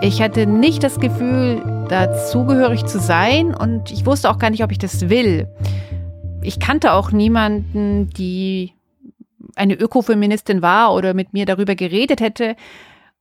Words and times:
Ich 0.00 0.20
hatte 0.20 0.46
nicht 0.46 0.82
das 0.82 0.98
Gefühl, 0.98 1.62
dazugehörig 1.88 2.86
zu 2.86 2.98
sein 2.98 3.54
und 3.54 3.92
ich 3.92 4.04
wusste 4.04 4.30
auch 4.30 4.38
gar 4.38 4.50
nicht, 4.50 4.64
ob 4.64 4.72
ich 4.72 4.78
das 4.78 5.08
will. 5.10 5.46
Ich 6.42 6.58
kannte 6.58 6.92
auch 6.92 7.12
niemanden, 7.12 8.10
die 8.10 8.72
eine 9.54 9.74
Ökofeministin 9.74 10.60
war 10.60 10.94
oder 10.94 11.14
mit 11.14 11.32
mir 11.32 11.46
darüber 11.46 11.74
geredet 11.74 12.20
hätte. 12.20 12.56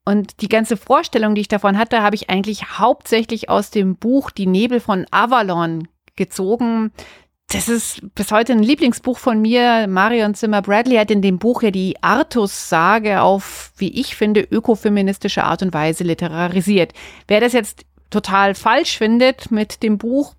Und 0.07 0.41
die 0.41 0.47
ganze 0.47 0.77
Vorstellung, 0.77 1.35
die 1.35 1.41
ich 1.41 1.49
davon 1.49 1.77
hatte, 1.77 2.01
habe 2.01 2.15
ich 2.15 2.29
eigentlich 2.29 2.79
hauptsächlich 2.79 3.49
aus 3.49 3.71
dem 3.71 3.97
Buch 3.97 4.31
Die 4.31 4.45
Nebel 4.45 4.79
von 4.79 5.05
Avalon 5.11 5.89
gezogen. 6.15 6.93
Das 7.51 7.67
ist 7.67 7.99
bis 8.15 8.31
heute 8.31 8.53
ein 8.53 8.63
Lieblingsbuch 8.63 9.17
von 9.17 9.41
mir. 9.41 9.85
Marion 9.89 10.33
Zimmer 10.33 10.61
Bradley 10.61 10.95
hat 10.95 11.11
in 11.11 11.21
dem 11.21 11.39
Buch 11.39 11.61
ja 11.61 11.71
die 11.71 12.01
Artus-Sage 12.01 13.21
auf, 13.21 13.73
wie 13.75 13.99
ich 13.99 14.15
finde, 14.15 14.47
ökofeministische 14.49 15.43
Art 15.43 15.61
und 15.61 15.73
Weise 15.73 16.05
literarisiert. 16.05 16.93
Wer 17.27 17.41
das 17.41 17.51
jetzt 17.51 17.83
total 18.09 18.55
falsch 18.55 18.97
findet 18.97 19.51
mit 19.51 19.83
dem 19.83 19.97
Buch, 19.97 20.35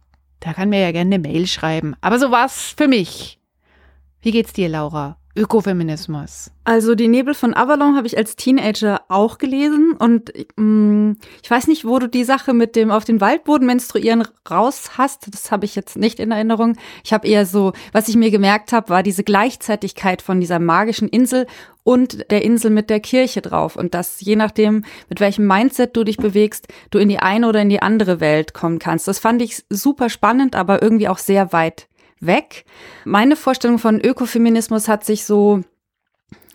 der 0.46 0.54
kann 0.54 0.70
mir 0.70 0.80
ja 0.80 0.92
gerne 0.92 1.16
eine 1.16 1.28
Mail 1.28 1.46
schreiben. 1.46 1.94
Aber 2.00 2.18
so 2.18 2.30
war's 2.30 2.72
für 2.74 2.88
mich. 2.88 3.38
Wie 4.22 4.30
geht's 4.30 4.54
dir, 4.54 4.70
Laura? 4.70 5.18
Ökofeminismus? 5.38 6.50
Also 6.64 6.94
die 6.94 7.08
Nebel 7.08 7.32
von 7.32 7.54
Avalon 7.54 7.96
habe 7.96 8.06
ich 8.06 8.18
als 8.18 8.36
Teenager 8.36 9.02
auch 9.08 9.38
gelesen 9.38 9.92
und 9.92 10.32
mh, 10.56 10.62
mm, 10.62 11.16
ich 11.42 11.50
weiß 11.50 11.68
nicht, 11.68 11.84
wo 11.84 11.98
du 11.98 12.08
die 12.08 12.24
Sache 12.24 12.52
mit 12.52 12.76
dem 12.76 12.90
auf 12.90 13.04
den 13.04 13.20
Waldboden 13.20 13.66
menstruieren 13.66 14.26
raus 14.50 14.98
hast. 14.98 15.32
Das 15.32 15.50
habe 15.50 15.64
ich 15.64 15.74
jetzt 15.74 15.96
nicht 15.96 16.20
in 16.20 16.32
Erinnerung. 16.32 16.76
Ich 17.04 17.12
habe 17.12 17.26
eher 17.26 17.46
so, 17.46 17.72
was 17.92 18.08
ich 18.08 18.16
mir 18.16 18.30
gemerkt 18.30 18.72
habe, 18.72 18.90
war 18.90 19.02
diese 19.02 19.24
Gleichzeitigkeit 19.24 20.20
von 20.20 20.40
dieser 20.40 20.58
magischen 20.58 21.08
Insel 21.08 21.46
und 21.84 22.30
der 22.30 22.44
Insel 22.44 22.70
mit 22.70 22.90
der 22.90 23.00
Kirche 23.00 23.40
drauf 23.40 23.76
und 23.76 23.94
dass 23.94 24.20
je 24.20 24.36
nachdem, 24.36 24.84
mit 25.08 25.20
welchem 25.20 25.46
Mindset 25.46 25.96
du 25.96 26.04
dich 26.04 26.18
bewegst, 26.18 26.68
du 26.90 26.98
in 26.98 27.08
die 27.08 27.20
eine 27.20 27.48
oder 27.48 27.62
in 27.62 27.70
die 27.70 27.80
andere 27.80 28.20
Welt 28.20 28.52
kommen 28.52 28.78
kannst. 28.78 29.08
Das 29.08 29.18
fand 29.18 29.40
ich 29.40 29.64
super 29.70 30.10
spannend, 30.10 30.54
aber 30.54 30.82
irgendwie 30.82 31.08
auch 31.08 31.18
sehr 31.18 31.52
weit 31.52 31.88
weg. 32.20 32.64
Meine 33.04 33.36
Vorstellung 33.36 33.78
von 33.78 34.00
Ökofeminismus 34.00 34.88
hat 34.88 35.04
sich 35.04 35.24
so 35.24 35.62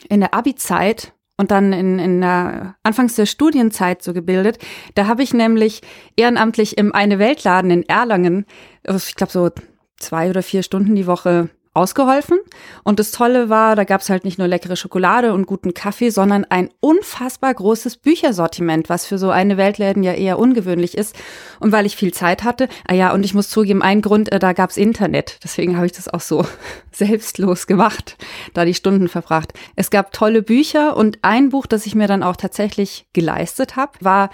in 0.09 0.19
der 0.19 0.33
Abi-Zeit 0.33 1.13
und 1.37 1.51
dann 1.51 1.73
in, 1.73 1.99
in 1.99 2.21
der 2.21 2.75
Anfangs 2.83 3.15
der 3.15 3.25
Studienzeit 3.25 4.03
so 4.03 4.13
gebildet. 4.13 4.59
Da 4.95 5.07
habe 5.07 5.23
ich 5.23 5.33
nämlich 5.33 5.81
ehrenamtlich 6.15 6.77
im 6.77 6.93
Eine 6.93 7.19
Weltladen 7.19 7.71
in 7.71 7.83
Erlangen, 7.83 8.45
ich 8.83 9.15
glaube 9.15 9.31
so 9.31 9.49
zwei 9.97 10.29
oder 10.29 10.43
vier 10.43 10.63
Stunden 10.63 10.95
die 10.95 11.07
Woche 11.07 11.49
ausgeholfen. 11.73 12.39
Und 12.83 12.99
das 12.99 13.11
Tolle 13.11 13.49
war, 13.49 13.75
da 13.75 13.83
gab 13.83 14.01
es 14.01 14.09
halt 14.09 14.25
nicht 14.25 14.37
nur 14.37 14.47
leckere 14.47 14.75
Schokolade 14.75 15.33
und 15.33 15.47
guten 15.47 15.73
Kaffee, 15.73 16.09
sondern 16.09 16.45
ein 16.45 16.69
unfassbar 16.79 17.53
großes 17.53 17.97
Büchersortiment, 17.97 18.89
was 18.89 19.05
für 19.05 19.17
so 19.17 19.31
eine 19.31 19.57
Weltläden 19.57 20.03
ja 20.03 20.13
eher 20.13 20.37
ungewöhnlich 20.37 20.95
ist. 20.95 21.15
Und 21.59 21.71
weil 21.71 21.85
ich 21.85 21.95
viel 21.95 22.13
Zeit 22.13 22.43
hatte, 22.43 22.69
ah 22.87 22.93
ja, 22.93 23.11
und 23.13 23.25
ich 23.25 23.33
muss 23.33 23.49
zugeben, 23.49 23.81
ein 23.81 24.01
Grund, 24.01 24.31
äh, 24.31 24.39
da 24.39 24.53
gab's 24.53 24.77
Internet. 24.77 25.39
Deswegen 25.43 25.75
habe 25.75 25.87
ich 25.87 25.93
das 25.93 26.07
auch 26.07 26.21
so 26.21 26.45
selbstlos 26.91 27.65
gemacht, 27.65 28.17
da 28.53 28.65
die 28.65 28.75
Stunden 28.75 29.07
verbracht. 29.07 29.53
Es 29.75 29.89
gab 29.89 30.13
tolle 30.13 30.43
Bücher 30.43 30.95
und 30.95 31.19
ein 31.23 31.49
Buch, 31.49 31.65
das 31.65 31.87
ich 31.87 31.95
mir 31.95 32.07
dann 32.07 32.23
auch 32.23 32.35
tatsächlich 32.35 33.07
geleistet 33.13 33.75
habe, 33.75 33.93
war 34.01 34.29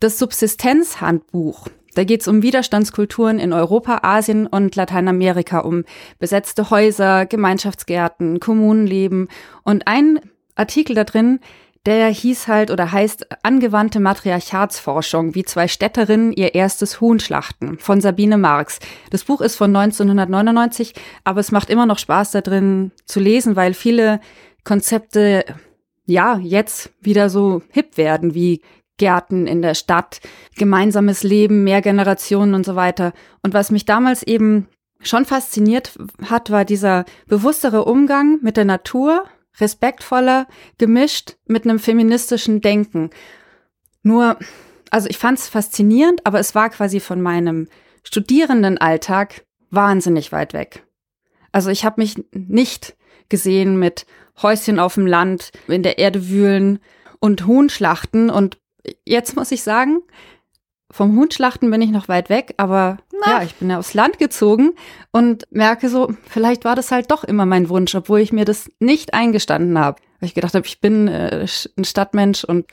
das 0.00 0.18
Subsistenzhandbuch. 0.18 1.68
Da 1.94 2.04
geht 2.04 2.22
es 2.22 2.28
um 2.28 2.42
Widerstandskulturen 2.42 3.38
in 3.38 3.52
Europa, 3.52 4.00
Asien 4.02 4.46
und 4.46 4.76
Lateinamerika, 4.76 5.60
um 5.60 5.84
besetzte 6.18 6.70
Häuser, 6.70 7.26
Gemeinschaftsgärten, 7.26 8.40
Kommunenleben. 8.40 9.28
Und 9.62 9.86
ein 9.86 10.20
Artikel 10.54 10.94
da 10.94 11.04
drin, 11.04 11.40
der 11.84 12.08
hieß 12.08 12.46
halt 12.46 12.70
oder 12.70 12.92
heißt 12.92 13.26
Angewandte 13.42 13.98
Matriarchatsforschung, 13.98 15.34
wie 15.34 15.44
zwei 15.44 15.66
Städterinnen 15.66 16.32
ihr 16.32 16.54
erstes 16.54 17.00
Huhn 17.00 17.18
schlachten 17.18 17.78
von 17.78 18.00
Sabine 18.00 18.38
Marx. 18.38 18.78
Das 19.10 19.24
Buch 19.24 19.40
ist 19.40 19.56
von 19.56 19.74
1999, 19.74 20.94
aber 21.24 21.40
es 21.40 21.50
macht 21.50 21.70
immer 21.70 21.86
noch 21.86 21.98
Spaß 21.98 22.30
da 22.30 22.40
drin 22.40 22.92
zu 23.04 23.18
lesen, 23.18 23.56
weil 23.56 23.74
viele 23.74 24.20
Konzepte 24.64 25.44
ja 26.06 26.38
jetzt 26.38 26.90
wieder 27.00 27.28
so 27.28 27.62
hip 27.70 27.96
werden, 27.96 28.34
wie 28.34 28.62
Gärten 28.98 29.46
in 29.46 29.62
der 29.62 29.74
Stadt, 29.74 30.20
gemeinsames 30.56 31.22
Leben, 31.22 31.64
mehr 31.64 31.82
Generationen 31.82 32.54
und 32.54 32.64
so 32.64 32.76
weiter. 32.76 33.12
Und 33.42 33.54
was 33.54 33.70
mich 33.70 33.84
damals 33.84 34.22
eben 34.22 34.68
schon 35.00 35.24
fasziniert 35.24 35.98
hat, 36.24 36.50
war 36.50 36.64
dieser 36.64 37.04
bewusstere 37.26 37.84
Umgang 37.84 38.38
mit 38.42 38.56
der 38.56 38.64
Natur, 38.64 39.24
respektvoller, 39.60 40.46
gemischt 40.78 41.36
mit 41.46 41.64
einem 41.64 41.78
feministischen 41.78 42.60
Denken. 42.60 43.10
Nur, 44.02 44.38
also 44.90 45.08
ich 45.08 45.18
fand 45.18 45.38
es 45.38 45.48
faszinierend, 45.48 46.24
aber 46.24 46.38
es 46.38 46.54
war 46.54 46.70
quasi 46.70 47.00
von 47.00 47.20
meinem 47.20 47.68
Studierendenalltag 48.04 49.44
wahnsinnig 49.70 50.32
weit 50.32 50.52
weg. 50.52 50.84
Also 51.50 51.70
ich 51.70 51.84
habe 51.84 52.00
mich 52.00 52.22
nicht 52.32 52.96
gesehen 53.28 53.78
mit 53.78 54.06
Häuschen 54.40 54.78
auf 54.78 54.94
dem 54.94 55.06
Land, 55.06 55.50
in 55.68 55.82
der 55.82 55.98
Erde 55.98 56.28
wühlen 56.28 56.78
und 57.20 57.46
Huhn 57.46 57.68
schlachten 57.68 58.30
und 58.30 58.58
jetzt 59.04 59.36
muss 59.36 59.52
ich 59.52 59.62
sagen, 59.62 60.02
vom 60.90 61.16
Huhnschlachten 61.16 61.70
bin 61.70 61.80
ich 61.80 61.90
noch 61.90 62.08
weit 62.08 62.28
weg, 62.28 62.54
aber 62.58 62.98
Na. 63.24 63.38
ja, 63.38 63.42
ich 63.42 63.54
bin 63.54 63.70
ja 63.70 63.78
aufs 63.78 63.94
Land 63.94 64.18
gezogen 64.18 64.72
und 65.10 65.46
merke 65.50 65.88
so, 65.88 66.12
vielleicht 66.28 66.64
war 66.64 66.76
das 66.76 66.92
halt 66.92 67.10
doch 67.10 67.24
immer 67.24 67.46
mein 67.46 67.70
Wunsch, 67.70 67.94
obwohl 67.94 68.20
ich 68.20 68.32
mir 68.32 68.44
das 68.44 68.70
nicht 68.78 69.14
eingestanden 69.14 69.78
habe. 69.78 70.00
Weil 70.20 70.28
ich 70.28 70.34
gedacht 70.34 70.54
habe, 70.54 70.66
ich 70.66 70.80
bin 70.80 71.08
äh, 71.08 71.46
ein 71.76 71.84
Stadtmensch 71.84 72.44
und 72.44 72.66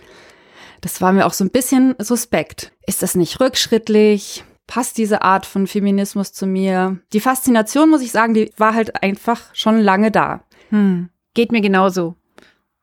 das 0.81 1.01
war 1.01 1.13
mir 1.13 1.25
auch 1.25 1.33
so 1.33 1.45
ein 1.45 1.49
bisschen 1.49 1.95
suspekt. 1.97 2.73
Ist 2.85 3.01
das 3.01 3.15
nicht 3.15 3.39
rückschrittlich? 3.39 4.43
Passt 4.67 4.97
diese 4.97 5.23
Art 5.23 5.45
von 5.45 5.65
Feminismus 5.65 6.33
zu 6.33 6.45
mir? 6.45 6.99
Die 7.13 7.19
Faszination, 7.21 7.89
muss 7.89 8.01
ich 8.01 8.11
sagen, 8.11 8.33
die 8.33 8.51
war 8.57 8.75
halt 8.75 9.01
einfach 9.01 9.41
schon 9.53 9.79
lange 9.79 10.11
da. 10.11 10.43
Hm. 10.69 11.09
Geht 11.33 11.51
mir 11.51 11.61
genauso. 11.61 12.15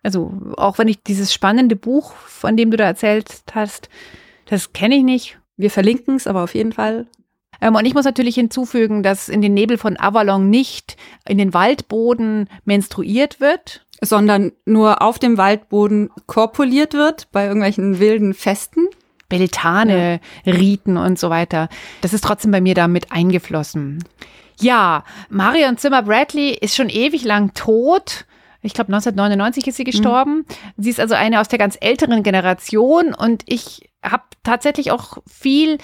Also 0.07 0.33
auch 0.57 0.79
wenn 0.79 0.87
ich 0.87 1.03
dieses 1.03 1.35
spannende 1.35 1.75
Buch, 1.75 2.13
von 2.13 2.57
dem 2.57 2.71
du 2.71 2.77
da 2.77 2.85
erzählt 2.85 3.43
hast, 3.53 3.89
das 4.45 4.73
kenne 4.73 4.95
ich 4.95 5.03
nicht. 5.03 5.39
Wir 5.57 5.69
verlinken 5.69 6.15
es 6.15 6.29
aber 6.29 6.45
auf 6.45 6.55
jeden 6.55 6.71
Fall. 6.71 7.09
Ähm, 7.61 7.75
und 7.75 7.85
ich 7.87 7.95
muss 7.95 8.05
natürlich 8.05 8.37
hinzufügen, 8.37 9.03
dass 9.03 9.29
in 9.29 9.43
den 9.43 9.53
Nebel 9.53 9.79
von 9.79 9.99
Avalon 9.99 10.49
nicht 10.49 10.97
in 11.27 11.39
den 11.39 11.53
Waldboden 11.53 12.49
menstruiert 12.65 13.41
wird, 13.41 13.85
sondern 14.01 14.53
nur 14.65 15.03
auf 15.03 15.19
dem 15.19 15.39
Waldboden 15.39 16.11
korpuliert 16.27 16.95
wird 16.95 17.27
bei 17.33 17.47
irgendwelchen 17.47 17.99
wilden 17.99 18.33
Festen. 18.33 18.87
Beltane, 19.29 20.21
ja. 20.45 20.53
Riten 20.53 20.97
und 20.99 21.19
so 21.19 21.31
weiter. 21.31 21.69
Das 22.01 22.13
ist 22.13 22.23
trotzdem 22.23 22.53
bei 22.53 22.61
mir 22.61 22.77
da 22.77 22.87
mit 22.87 23.11
eingeflossen. 23.11 24.05
Ja, 24.61 25.03
Marion 25.31 25.79
Zimmer 25.79 26.03
Bradley 26.03 26.51
ist 26.51 26.77
schon 26.77 26.91
ewig 26.91 27.25
lang 27.25 27.53
tot. 27.55 28.25
Ich 28.67 28.75
glaube, 28.75 28.93
1999 28.93 29.69
ist 29.69 29.77
sie 29.77 29.85
gestorben. 29.85 30.39
Mhm. 30.39 30.45
Sie 30.77 30.91
ist 30.91 31.01
also 31.01 31.15
eine 31.15 31.41
aus 31.41 31.49
der 31.49 31.59
ganz 31.59 31.77
älteren 31.81 32.23
Generation 32.23 33.15
und 33.15 33.43
ich 33.47 33.89
habe 34.03 34.25
tatsächlich 34.43 34.91
auch 34.91 35.19
viel 35.27 35.79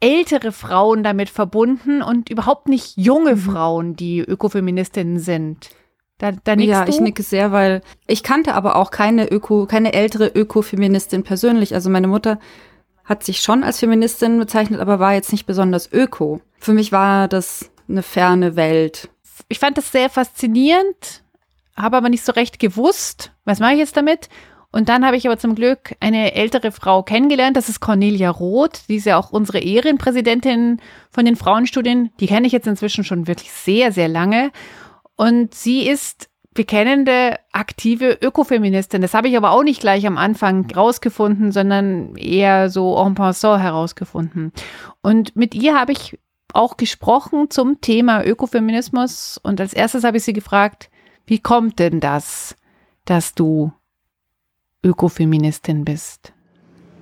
ältere 0.00 0.52
Frauen 0.52 1.02
damit 1.02 1.28
verbunden 1.28 2.02
und 2.02 2.30
überhaupt 2.30 2.68
nicht 2.68 2.96
junge 2.96 3.34
mhm. 3.34 3.40
Frauen, 3.40 3.96
die 3.96 4.20
Ökofeministinnen 4.20 5.18
sind. 5.18 5.70
Da, 6.18 6.32
da 6.32 6.54
ja, 6.54 6.84
du? 6.84 6.90
ich 6.90 7.00
nicke 7.00 7.22
sehr, 7.22 7.52
weil 7.52 7.80
ich 8.06 8.22
kannte 8.22 8.54
aber 8.54 8.76
auch 8.76 8.90
keine 8.90 9.30
Öko, 9.30 9.66
keine 9.66 9.92
ältere 9.92 10.26
Ökofeministin 10.26 11.22
persönlich. 11.22 11.74
Also 11.74 11.90
meine 11.90 12.08
Mutter 12.08 12.40
hat 13.04 13.24
sich 13.24 13.40
schon 13.40 13.64
als 13.64 13.78
Feministin 13.78 14.38
bezeichnet, 14.38 14.80
aber 14.80 14.98
war 14.98 15.14
jetzt 15.14 15.32
nicht 15.32 15.46
besonders 15.46 15.90
öko. 15.92 16.40
Für 16.58 16.72
mich 16.72 16.92
war 16.92 17.28
das 17.28 17.70
eine 17.88 18.02
ferne 18.02 18.56
Welt. 18.56 19.08
Ich 19.48 19.60
fand 19.60 19.78
das 19.78 19.92
sehr 19.92 20.10
faszinierend, 20.10 21.22
habe 21.78 21.96
aber 21.96 22.08
nicht 22.08 22.24
so 22.24 22.32
recht 22.32 22.58
gewusst, 22.58 23.32
was 23.44 23.60
mache 23.60 23.72
ich 23.72 23.78
jetzt 23.78 23.96
damit. 23.96 24.28
Und 24.70 24.90
dann 24.90 25.06
habe 25.06 25.16
ich 25.16 25.26
aber 25.26 25.38
zum 25.38 25.54
Glück 25.54 25.96
eine 26.00 26.34
ältere 26.34 26.72
Frau 26.72 27.02
kennengelernt, 27.02 27.56
das 27.56 27.70
ist 27.70 27.80
Cornelia 27.80 28.28
Roth, 28.28 28.82
die 28.88 28.96
ist 28.96 29.06
ja 29.06 29.16
auch 29.16 29.30
unsere 29.30 29.60
Ehrenpräsidentin 29.60 30.80
von 31.10 31.24
den 31.24 31.36
Frauenstudien. 31.36 32.10
Die 32.20 32.26
kenne 32.26 32.46
ich 32.46 32.52
jetzt 32.52 32.66
inzwischen 32.66 33.04
schon 33.04 33.26
wirklich 33.26 33.50
sehr, 33.50 33.92
sehr 33.92 34.08
lange. 34.08 34.50
Und 35.16 35.54
sie 35.54 35.88
ist 35.88 36.28
bekennende, 36.52 37.38
aktive 37.52 38.18
Ökofeministin. 38.20 39.00
Das 39.00 39.14
habe 39.14 39.28
ich 39.28 39.36
aber 39.36 39.52
auch 39.52 39.62
nicht 39.62 39.80
gleich 39.80 40.06
am 40.06 40.18
Anfang 40.18 40.70
rausgefunden, 40.70 41.50
sondern 41.52 42.16
eher 42.16 42.68
so 42.68 42.98
en 42.98 43.14
passant 43.14 43.62
herausgefunden. 43.62 44.52
Und 45.00 45.34
mit 45.34 45.54
ihr 45.54 45.78
habe 45.78 45.92
ich 45.92 46.18
auch 46.52 46.76
gesprochen 46.76 47.50
zum 47.50 47.80
Thema 47.80 48.24
Ökofeminismus. 48.24 49.40
Und 49.42 49.60
als 49.60 49.72
erstes 49.72 50.04
habe 50.04 50.16
ich 50.16 50.24
sie 50.24 50.32
gefragt, 50.32 50.90
wie 51.28 51.38
kommt 51.38 51.78
denn 51.78 52.00
das, 52.00 52.56
dass 53.04 53.34
du 53.34 53.70
Ökofeministin 54.82 55.84
bist? 55.84 56.32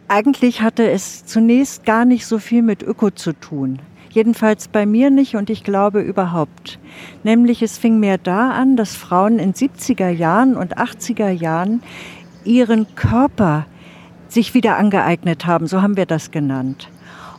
Eigentlich 0.08 0.62
hatte 0.62 0.90
es 0.90 1.24
zunächst 1.26 1.84
gar 1.84 2.04
nicht 2.04 2.26
so 2.26 2.40
viel 2.40 2.62
mit 2.62 2.82
Öko 2.82 3.12
zu 3.12 3.32
tun. 3.32 3.80
Jedenfalls 4.10 4.66
bei 4.66 4.84
mir 4.84 5.10
nicht 5.10 5.36
und 5.36 5.48
ich 5.48 5.62
glaube 5.62 6.00
überhaupt. 6.00 6.80
Nämlich 7.22 7.62
es 7.62 7.78
fing 7.78 8.00
mehr 8.00 8.18
da 8.18 8.50
an, 8.50 8.76
dass 8.76 8.96
Frauen 8.96 9.38
in 9.38 9.54
70er 9.54 10.08
Jahren 10.08 10.56
und 10.56 10.76
80er 10.76 11.30
Jahren 11.30 11.84
ihren 12.44 12.96
Körper 12.96 13.66
sich 14.26 14.54
wieder 14.54 14.76
angeeignet 14.76 15.46
haben, 15.46 15.68
so 15.68 15.82
haben 15.82 15.96
wir 15.96 16.06
das 16.06 16.32
genannt 16.32 16.88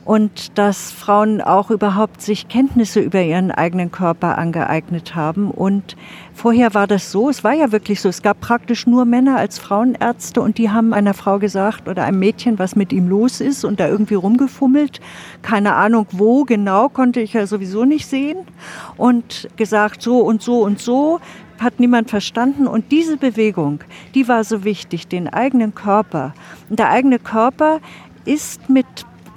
und 0.08 0.58
dass 0.58 0.90
Frauen 0.90 1.42
auch 1.42 1.70
überhaupt 1.70 2.22
sich 2.22 2.48
Kenntnisse 2.48 3.02
über 3.02 3.22
ihren 3.22 3.52
eigenen 3.52 3.92
Körper 3.92 4.38
angeeignet 4.38 5.16
haben. 5.16 5.52
Und 5.52 5.98
vorher 6.34 6.74
war 6.74 6.88
das 6.88 7.12
so, 7.12 7.30
es 7.30 7.44
war 7.44 7.52
ja 7.52 7.74
wirklich 7.74 8.00
so, 8.00 8.08
es 8.08 8.22
gab 8.22 8.40
praktisch 8.40 8.88
nur 8.88 9.04
Männer 9.04 9.36
als 9.36 9.60
Frauenärzte 9.60 10.40
und 10.40 10.60
die 10.60 10.70
haben 10.70 10.94
einer 10.94 11.14
Frau 11.14 11.40
gesagt 11.40 11.90
oder 11.90 12.06
einem 12.06 12.20
Mädchen, 12.20 12.58
was 12.58 12.78
mit 12.78 12.94
ihm 12.94 13.10
los 13.10 13.42
ist 13.42 13.66
und 13.66 13.82
da 13.82 13.90
irgendwie 13.90 14.14
rumgefummelt. 14.14 15.02
Keine 15.42 15.76
Ahnung 15.76 16.08
wo 16.14 16.46
genau, 16.46 16.88
konnte 16.88 17.20
ich 17.20 17.34
ja 17.34 17.46
sowieso 17.46 17.84
nicht 17.84 18.08
sehen. 18.08 18.38
Und 18.96 19.50
gesagt, 19.58 20.02
so 20.02 20.20
und 20.22 20.42
so 20.42 20.62
und 20.62 20.80
so, 20.80 21.20
hat 21.60 21.82
niemand 21.82 22.10
verstanden. 22.10 22.66
Und 22.66 22.94
diese 22.94 23.18
Bewegung, 23.18 23.82
die 24.16 24.30
war 24.30 24.46
so 24.46 24.64
wichtig, 24.64 25.10
den 25.10 25.28
eigenen 25.28 25.76
Körper. 25.76 26.34
Und 26.70 26.80
der 26.80 26.92
eigene 26.92 27.20
Körper 27.20 27.82
ist 28.24 28.70
mit 28.70 28.86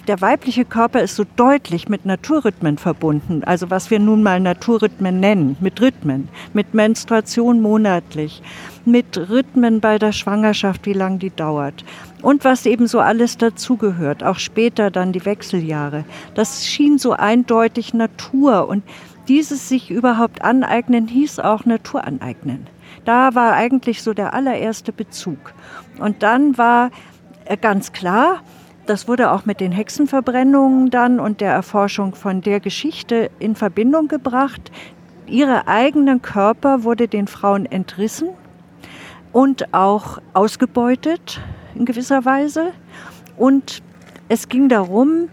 der 0.08 0.20
weibliche 0.20 0.64
Körper 0.64 1.02
ist 1.02 1.16
so 1.16 1.24
deutlich 1.36 1.88
mit 1.88 2.06
Naturrhythmen 2.06 2.78
verbunden, 2.78 3.42
also 3.44 3.70
was 3.70 3.90
wir 3.90 3.98
nun 3.98 4.22
mal 4.22 4.40
Naturrhythmen 4.40 5.20
nennen, 5.20 5.56
mit 5.60 5.80
Rhythmen, 5.80 6.28
mit 6.52 6.74
Menstruation 6.74 7.60
monatlich, 7.60 8.42
mit 8.84 9.16
Rhythmen 9.16 9.80
bei 9.80 9.98
der 9.98 10.12
Schwangerschaft, 10.12 10.86
wie 10.86 10.92
lange 10.92 11.18
die 11.18 11.30
dauert 11.30 11.84
und 12.22 12.44
was 12.44 12.66
eben 12.66 12.86
so 12.86 13.00
alles 13.00 13.38
dazugehört, 13.38 14.24
auch 14.24 14.38
später 14.38 14.90
dann 14.90 15.12
die 15.12 15.24
Wechseljahre. 15.24 16.04
Das 16.34 16.66
schien 16.66 16.98
so 16.98 17.12
eindeutig 17.12 17.94
Natur 17.94 18.68
und 18.68 18.82
dieses 19.28 19.68
sich 19.68 19.90
überhaupt 19.90 20.42
aneignen 20.42 21.06
hieß 21.06 21.38
auch 21.38 21.64
Natur 21.64 22.04
aneignen. 22.04 22.66
Da 23.04 23.34
war 23.34 23.52
eigentlich 23.52 24.02
so 24.02 24.12
der 24.12 24.34
allererste 24.34 24.92
Bezug. 24.92 25.54
Und 25.98 26.22
dann 26.22 26.58
war 26.58 26.90
äh, 27.44 27.56
ganz 27.56 27.92
klar, 27.92 28.42
das 28.86 29.06
wurde 29.06 29.30
auch 29.30 29.46
mit 29.46 29.60
den 29.60 29.72
Hexenverbrennungen 29.72 30.90
dann 30.90 31.20
und 31.20 31.40
der 31.40 31.52
Erforschung 31.52 32.14
von 32.14 32.40
der 32.40 32.60
Geschichte 32.60 33.30
in 33.38 33.54
Verbindung 33.54 34.08
gebracht. 34.08 34.70
Ihre 35.26 35.68
eigenen 35.68 36.22
Körper 36.22 36.82
wurde 36.82 37.06
den 37.06 37.28
Frauen 37.28 37.66
entrissen 37.66 38.30
und 39.32 39.72
auch 39.72 40.18
ausgebeutet 40.32 41.40
in 41.74 41.84
gewisser 41.84 42.24
Weise. 42.24 42.72
Und 43.36 43.82
es 44.28 44.48
ging 44.48 44.68
darum, 44.68 45.28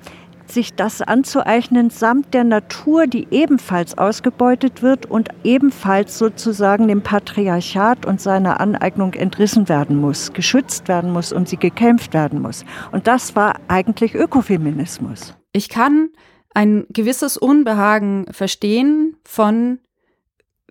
sich 0.52 0.76
das 0.76 1.02
anzueignen 1.02 1.90
samt 1.90 2.34
der 2.34 2.44
Natur, 2.44 3.08
die 3.08 3.28
ebenfalls 3.32 3.98
ausgebeutet 3.98 4.82
wird 4.82 5.06
und 5.06 5.30
ebenfalls 5.44 6.18
sozusagen 6.18 6.88
dem 6.88 7.02
Patriarchat 7.02 8.06
und 8.06 8.22
seiner 8.22 8.60
Aneignung 8.60 9.14
entrissen 9.14 9.70
werden 9.70 10.00
muss, 10.00 10.34
geschützt 10.34 10.88
werden 10.88 11.12
muss, 11.12 11.32
um 11.32 11.46
sie 11.46 11.58
gekämpft 11.58 12.14
werden 12.14 12.42
muss. 12.42 12.66
Und 12.92 13.08
das 13.08 13.36
war 13.36 13.56
eigentlich 13.68 14.16
Ökofeminismus. 14.16 15.36
Ich 15.54 15.70
kann 15.70 16.10
ein 16.54 16.86
gewisses 16.90 17.38
Unbehagen 17.38 18.26
verstehen 18.32 19.18
von 19.24 19.80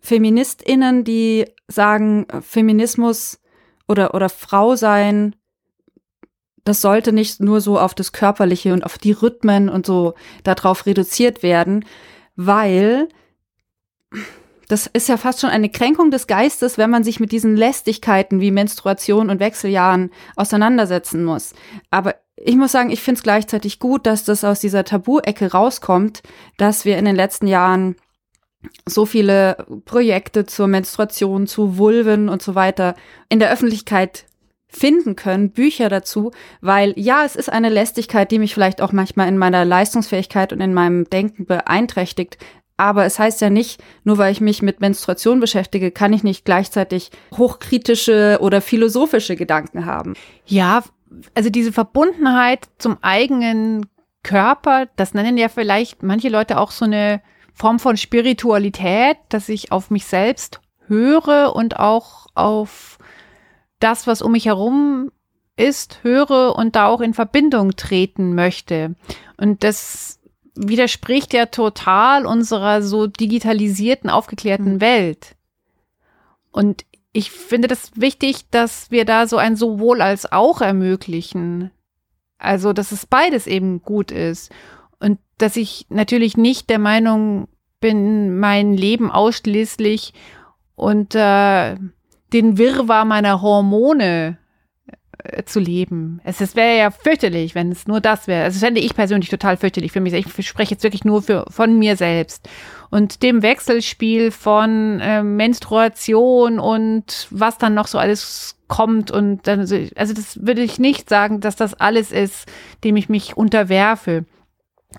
Feministinnen, 0.01 1.05
die 1.05 1.47
sagen, 1.69 2.27
Feminismus 2.41 3.41
oder, 3.89 4.15
oder 4.15 4.29
Frau 4.29 4.77
sein 4.77 5.37
das 6.67 6.81
sollte 6.81 7.13
nicht 7.13 7.41
nur 7.41 7.61
so 7.61 7.79
auf 7.79 7.95
das 7.95 8.13
Körperliche 8.13 8.73
und 8.73 8.85
auf 8.85 8.99
die 8.99 9.13
Rhythmen 9.13 9.69
und 9.69 9.87
so 9.87 10.15
darauf 10.43 10.85
reduziert 10.85 11.43
werden, 11.43 11.85
weil 12.35 13.09
das 14.69 14.89
ist 14.89 15.09
ja 15.09 15.17
fast 15.17 15.41
schon 15.41 15.51
eine 15.51 15.71
Kränkung 15.71 16.11
des 16.11 16.27
Geistes, 16.27 16.77
wenn 16.77 16.91
man 16.91 17.05
sich 17.05 17.21
mit 17.21 17.31
diesen 17.31 17.57
Lästigkeiten 17.57 18.41
wie 18.41 18.51
Menstruation 18.51 19.31
und 19.31 19.39
Wechseljahren 19.39 20.11
auseinandersetzen 20.35 21.25
muss. 21.25 21.55
Aber 21.91 22.17
ich 22.35 22.57
muss 22.57 22.73
sagen, 22.73 22.91
ich 22.91 23.01
finde 23.01 23.19
es 23.19 23.23
gleichzeitig 23.23 23.79
gut, 23.79 24.05
dass 24.05 24.25
das 24.25 24.43
aus 24.43 24.59
dieser 24.59 24.83
Tabu-Ecke 24.85 25.53
rauskommt, 25.53 26.25
dass 26.59 26.85
wir 26.85 26.99
in 26.99 27.05
den 27.05 27.15
letzten 27.15 27.47
Jahren 27.47 27.95
so 28.87 29.07
viele 29.07 29.65
Projekte 29.85 30.47
zur 30.47 30.67
Menstruation, 30.67 31.47
zu 31.47 31.79
Vulven 31.79 32.29
und 32.29 32.43
so 32.43 32.57
weiter 32.57 32.97
in 33.29 33.39
der 33.39 33.53
Öffentlichkeit 33.53 34.27
finden 34.77 35.17
können, 35.17 35.51
Bücher 35.51 35.89
dazu, 35.89 36.33
weil 36.61 36.93
ja, 36.97 37.25
es 37.25 37.35
ist 37.35 37.51
eine 37.51 37.71
Lästigkeit, 37.71 38.31
die 38.31 38.39
mich 38.39 38.55
vielleicht 38.55 38.83
auch 38.83 38.93
manchmal 38.93 39.29
in 39.29 39.39
meiner 39.39 39.65
Leistungsfähigkeit 39.65 40.53
und 40.53 40.61
in 40.61 40.75
meinem 40.75 41.09
Denken 41.09 41.47
beeinträchtigt. 41.47 42.39
Aber 42.77 43.07
es 43.07 43.19
heißt 43.19 43.41
ja 43.41 43.49
nicht, 43.49 43.83
nur 44.05 44.19
weil 44.19 44.33
ich 44.33 44.43
mich 44.43 44.61
mit 44.61 44.81
Menstruation 44.81 45.41
beschäftige, 45.41 45.91
kann 45.91 46.13
ich 46.13 46.23
nicht 46.23 46.45
gleichzeitig 46.45 47.11
hochkritische 47.37 48.39
oder 48.43 48.61
philosophische 48.61 49.35
Gedanken 49.35 49.87
haben. 49.87 50.13
Ja, 50.45 50.83
also 51.35 51.49
diese 51.49 51.73
Verbundenheit 51.73 52.69
zum 52.77 52.99
eigenen 53.01 53.87
Körper, 54.23 54.89
das 54.97 55.15
nennen 55.15 55.39
ja 55.39 55.49
vielleicht 55.49 56.03
manche 56.03 56.29
Leute 56.29 56.61
auch 56.61 56.71
so 56.71 56.85
eine 56.85 57.23
Form 57.55 57.79
von 57.79 57.97
Spiritualität, 57.97 59.17
dass 59.31 59.49
ich 59.49 59.73
auf 59.73 59.91
mich 59.91 60.05
selbst 60.05 60.61
höre 60.87 61.57
und 61.57 61.79
auch 61.79 62.27
auf 62.35 62.96
das, 63.79 64.07
was 64.07 64.23
um 64.23 64.33
mich 64.33 64.47
herum 64.47 65.11
ist, 65.57 66.03
höre 66.03 66.57
und 66.57 66.77
da 66.77 66.87
auch 66.87 67.01
in 67.01 67.15
Verbindung 67.15 67.77
treten 67.77 68.35
möchte. 68.35 68.95
Und 69.37 69.65
das 69.65 70.21
widerspricht 70.55 71.35
ja 71.35 71.47
total 71.47 72.27
unserer 72.27 72.83
so 72.83 73.07
digitalisierten, 73.07 74.11
aufgeklärten 74.11 74.75
mhm. 74.75 74.81
Welt. 74.81 75.37
Und 76.51 76.85
ich 77.13 77.31
finde 77.31 77.69
das 77.69 77.93
wichtig, 77.95 78.51
dass 78.51 78.91
wir 78.91 79.05
da 79.05 79.27
so 79.27 79.39
ein 79.39 79.57
sowohl 79.57 80.03
als 80.03 80.31
auch 80.31 80.61
ermöglichen. 80.61 81.71
Also, 82.39 82.73
dass 82.73 82.93
es 82.93 83.07
beides 83.07 83.47
eben 83.47 83.83
gut 83.83 84.11
ist. 84.11 84.53
Und 84.99 85.19
dass 85.39 85.57
ich 85.57 85.87
natürlich 85.89 86.37
nicht 86.37 86.69
der 86.69 86.79
Meinung 86.79 87.49
bin, 87.81 88.39
mein 88.39 88.75
Leben 88.75 89.11
ausschließlich 89.11 90.13
unter 90.75 91.79
den 92.37 92.59
Wirrwarr 92.59 93.07
meiner 93.07 93.41
Hormone 93.41 94.37
äh, 95.19 95.45
zu 95.45 95.59
leben. 95.59 96.21
Es, 96.23 96.41
es 96.43 96.55
wäre 96.55 96.77
ja 96.77 96.91
fürchterlich, 96.91 97.55
wenn 97.55 97.73
es 97.73 97.87
nur 97.87 98.01
das 98.01 98.27
wäre. 98.27 98.45
Also 98.45 98.61
fände 98.61 98.81
ich 98.81 98.95
persönlich 98.95 99.31
total 99.31 99.57
fürchterlich 99.57 99.93
für 99.93 100.01
mich. 100.01 100.13
Ich 100.13 100.47
spreche 100.47 100.73
jetzt 100.73 100.83
wirklich 100.83 101.05
nur 101.05 101.23
für, 101.23 101.47
von 101.49 101.79
mir 101.79 101.97
selbst. 101.97 102.49
Und 102.91 103.23
dem 103.23 103.43
Wechselspiel 103.43 104.31
von 104.31 105.01
äh, 105.01 105.23
Menstruation 105.23 106.59
und 106.59 107.27
was 107.31 107.57
dann 107.57 107.75
noch 107.75 107.87
so 107.87 107.99
alles 107.99 108.57
kommt 108.69 109.11
und 109.11 109.47
dann, 109.47 109.61
also 109.61 110.13
das 110.13 110.45
würde 110.45 110.63
ich 110.63 110.79
nicht 110.79 111.09
sagen, 111.09 111.41
dass 111.41 111.57
das 111.57 111.75
alles 111.75 112.13
ist, 112.13 112.47
dem 112.85 112.97
ich 112.97 113.09
mich 113.09 113.37
unterwerfe. 113.37 114.27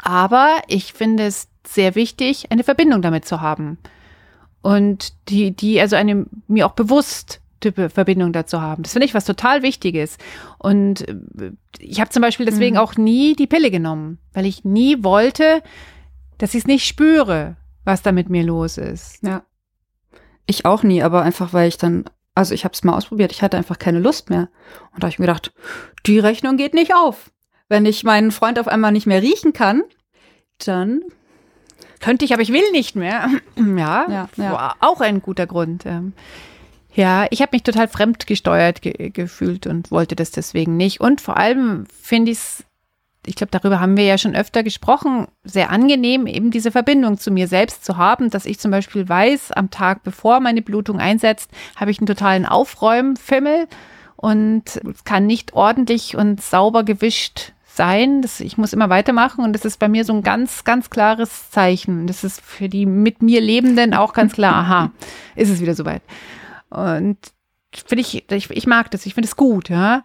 Aber 0.01 0.62
ich 0.67 0.94
finde 0.94 1.25
es 1.25 1.50
sehr 1.65 1.96
wichtig, 1.96 2.48
eine 2.50 2.63
Verbindung 2.63 3.01
damit 3.01 3.25
zu 3.25 3.41
haben. 3.41 3.77
Und 4.62 5.14
die, 5.30 5.52
die, 5.52 5.80
also 5.80 5.96
eine 5.96 6.26
mir 6.48 6.66
auch 6.66 6.74
bewusst 6.74 7.42
Verbindung 7.90 8.34
dazu 8.34 8.62
haben. 8.62 8.84
Das 8.84 8.94
finde 8.94 9.06
ich 9.06 9.14
was 9.14 9.26
total 9.26 9.64
Wichtiges. 9.64 10.18
Und 10.58 11.08
äh, 11.08 11.52
ich 11.80 12.00
habe 12.00 12.10
zum 12.10 12.22
Beispiel 12.22 12.46
deswegen 12.46 12.76
mhm. 12.76 12.82
auch 12.82 12.96
nie 12.96 13.36
die 13.36 13.48
Pille 13.48 13.72
genommen, 13.72 14.20
weil 14.34 14.46
ich 14.46 14.64
nie 14.64 15.04
wollte, 15.04 15.64
dass 16.38 16.54
ich 16.54 16.62
es 16.62 16.68
nicht 16.68 16.86
spüre, 16.86 17.58
was 17.84 18.02
da 18.02 18.12
mit 18.12 18.30
mir 18.30 18.44
los 18.44 18.78
ist. 18.78 19.24
Ja. 19.24 19.44
Ich 20.46 20.66
auch 20.66 20.84
nie, 20.84 21.02
aber 21.02 21.24
einfach, 21.24 21.52
weil 21.54 21.68
ich 21.68 21.78
dann, 21.78 22.06
also 22.36 22.54
ich 22.54 22.64
habe 22.64 22.74
es 22.74 22.84
mal 22.84 22.96
ausprobiert, 22.96 23.32
ich 23.32 23.42
hatte 23.42 23.58
einfach 23.58 23.80
keine 23.80 24.00
Lust 24.00 24.30
mehr. 24.30 24.50
Und 24.94 25.04
da 25.04 25.08
habe 25.08 25.10
ich 25.10 25.20
mir 25.20 25.26
gedacht, 25.26 25.54
die 26.06 26.20
Rechnung 26.20 26.58
geht 26.58 26.74
nicht 26.74 26.94
auf. 26.94 27.32
Wenn 27.70 27.86
ich 27.86 28.04
meinen 28.04 28.32
Freund 28.32 28.60
auf 28.60 28.68
einmal 28.68 28.92
nicht 28.92 29.08
mehr 29.08 29.22
riechen 29.22 29.52
kann, 29.52 29.84
dann 30.66 31.02
könnte 32.00 32.25
ich, 32.25 32.34
aber 32.34 32.42
ich 32.42 32.51
will 32.51 32.72
nicht 32.72 32.96
mehr. 32.96 33.30
ja, 33.56 34.06
ja, 34.10 34.30
ja. 34.38 34.75
auch 34.80 35.01
ein 35.01 35.22
guter 35.22 35.48
Grund. 35.48 35.86
Ähm. 35.86 36.13
Ja, 36.94 37.27
ich 37.30 37.42
habe 37.44 37.51
mich 37.54 37.63
total 37.63 37.88
fremdgesteuert 37.88 38.82
ge 38.82 39.12
gefühlt 39.12 39.68
und 39.68 39.92
wollte 39.92 40.16
das 40.16 40.32
deswegen 40.32 40.77
nicht. 40.77 41.00
Und 41.00 41.22
vor 41.22 41.38
allem 41.38 41.86
finde 42.01 42.32
ich 42.32 42.39
es, 42.39 42.63
ich 43.25 43.36
glaube, 43.36 43.51
darüber 43.51 43.80
haben 43.80 43.98
wir 43.98 44.06
ja 44.06 44.18
schon 44.18 44.36
öfter 44.36 44.63
gesprochen, 44.63 45.27
sehr 45.44 45.70
angenehm, 45.70 46.25
eben 46.25 46.50
diese 46.50 46.72
Verbindung 46.72 47.20
zu 47.20 47.30
mir 47.30 47.48
selbst 47.48 47.86
zu 47.86 47.98
haben, 47.98 48.32
dass 48.32 48.48
ich 48.48 48.60
zum 48.60 48.72
Beispiel 48.72 49.08
weiß, 49.08 49.51
am 49.51 49.70
Tag 49.70 50.04
bevor 50.04 50.39
meine 50.39 50.63
Blutung 50.63 51.00
einsetzt, 51.00 51.51
habe 51.75 51.92
ich 51.92 52.00
einen 52.00 52.08
totalen 52.08 52.48
Aufräumfimmel 52.48 53.68
und 54.16 54.63
es 54.66 55.04
kann 55.04 55.27
nicht 55.27 55.54
ordentlich 55.54 56.18
und 56.18 56.42
sauber 56.42 56.84
gewischt 56.84 57.54
sein. 57.77 58.22
Das, 58.22 58.39
ich 58.41 58.57
muss 58.57 58.74
immer 58.74 58.89
weitermachen 58.89 59.46
und 59.46 59.53
das 59.53 59.63
ist 59.63 59.79
bei 59.79 59.88
mir 59.88 60.03
so 60.03 60.13
ein 60.13 60.24
ganz, 60.24 60.63
ganz 60.63 60.89
klares 60.89 61.50
Zeichen. 61.51 62.07
Das 62.07 62.24
ist 62.24 62.41
für 62.41 62.67
die 62.67 62.86
mit 62.86 63.22
mir 63.22 63.39
Lebenden 63.39 63.93
auch 63.93 64.13
ganz 64.13 64.34
klar, 64.34 64.55
aha, 64.55 64.91
ist 65.36 65.50
es 65.50 65.62
wieder 65.62 65.75
soweit. 65.75 66.01
Und 66.69 67.17
finde 67.72 68.01
ich, 68.01 68.29
ich, 68.29 68.50
ich 68.50 68.67
mag 68.67 68.91
das, 68.91 69.05
ich 69.05 69.13
finde 69.13 69.27
es 69.27 69.36
gut, 69.36 69.69
ja. 69.69 70.03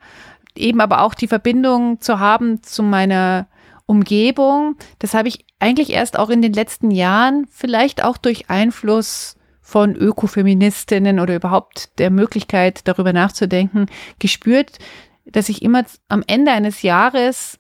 Eben 0.54 0.80
aber 0.80 1.00
auch 1.00 1.14
die 1.14 1.28
Verbindung 1.28 2.00
zu 2.00 2.20
haben 2.20 2.62
zu 2.62 2.82
meiner 2.82 3.48
Umgebung, 3.86 4.76
das 5.00 5.14
habe 5.14 5.28
ich 5.28 5.44
eigentlich 5.58 5.90
erst 5.90 6.18
auch 6.18 6.30
in 6.30 6.42
den 6.42 6.52
letzten 6.52 6.90
Jahren, 6.90 7.46
vielleicht 7.50 8.04
auch 8.04 8.16
durch 8.16 8.48
Einfluss 8.48 9.36
von 9.60 9.94
Ökofeministinnen 9.94 11.20
oder 11.20 11.36
überhaupt 11.36 11.98
der 11.98 12.10
Möglichkeit, 12.10 12.86
darüber 12.88 13.12
nachzudenken, 13.12 13.86
gespürt, 14.18 14.78
dass 15.24 15.48
ich 15.48 15.62
immer 15.62 15.84
am 16.08 16.22
Ende 16.26 16.52
eines 16.52 16.82
Jahres 16.82 17.58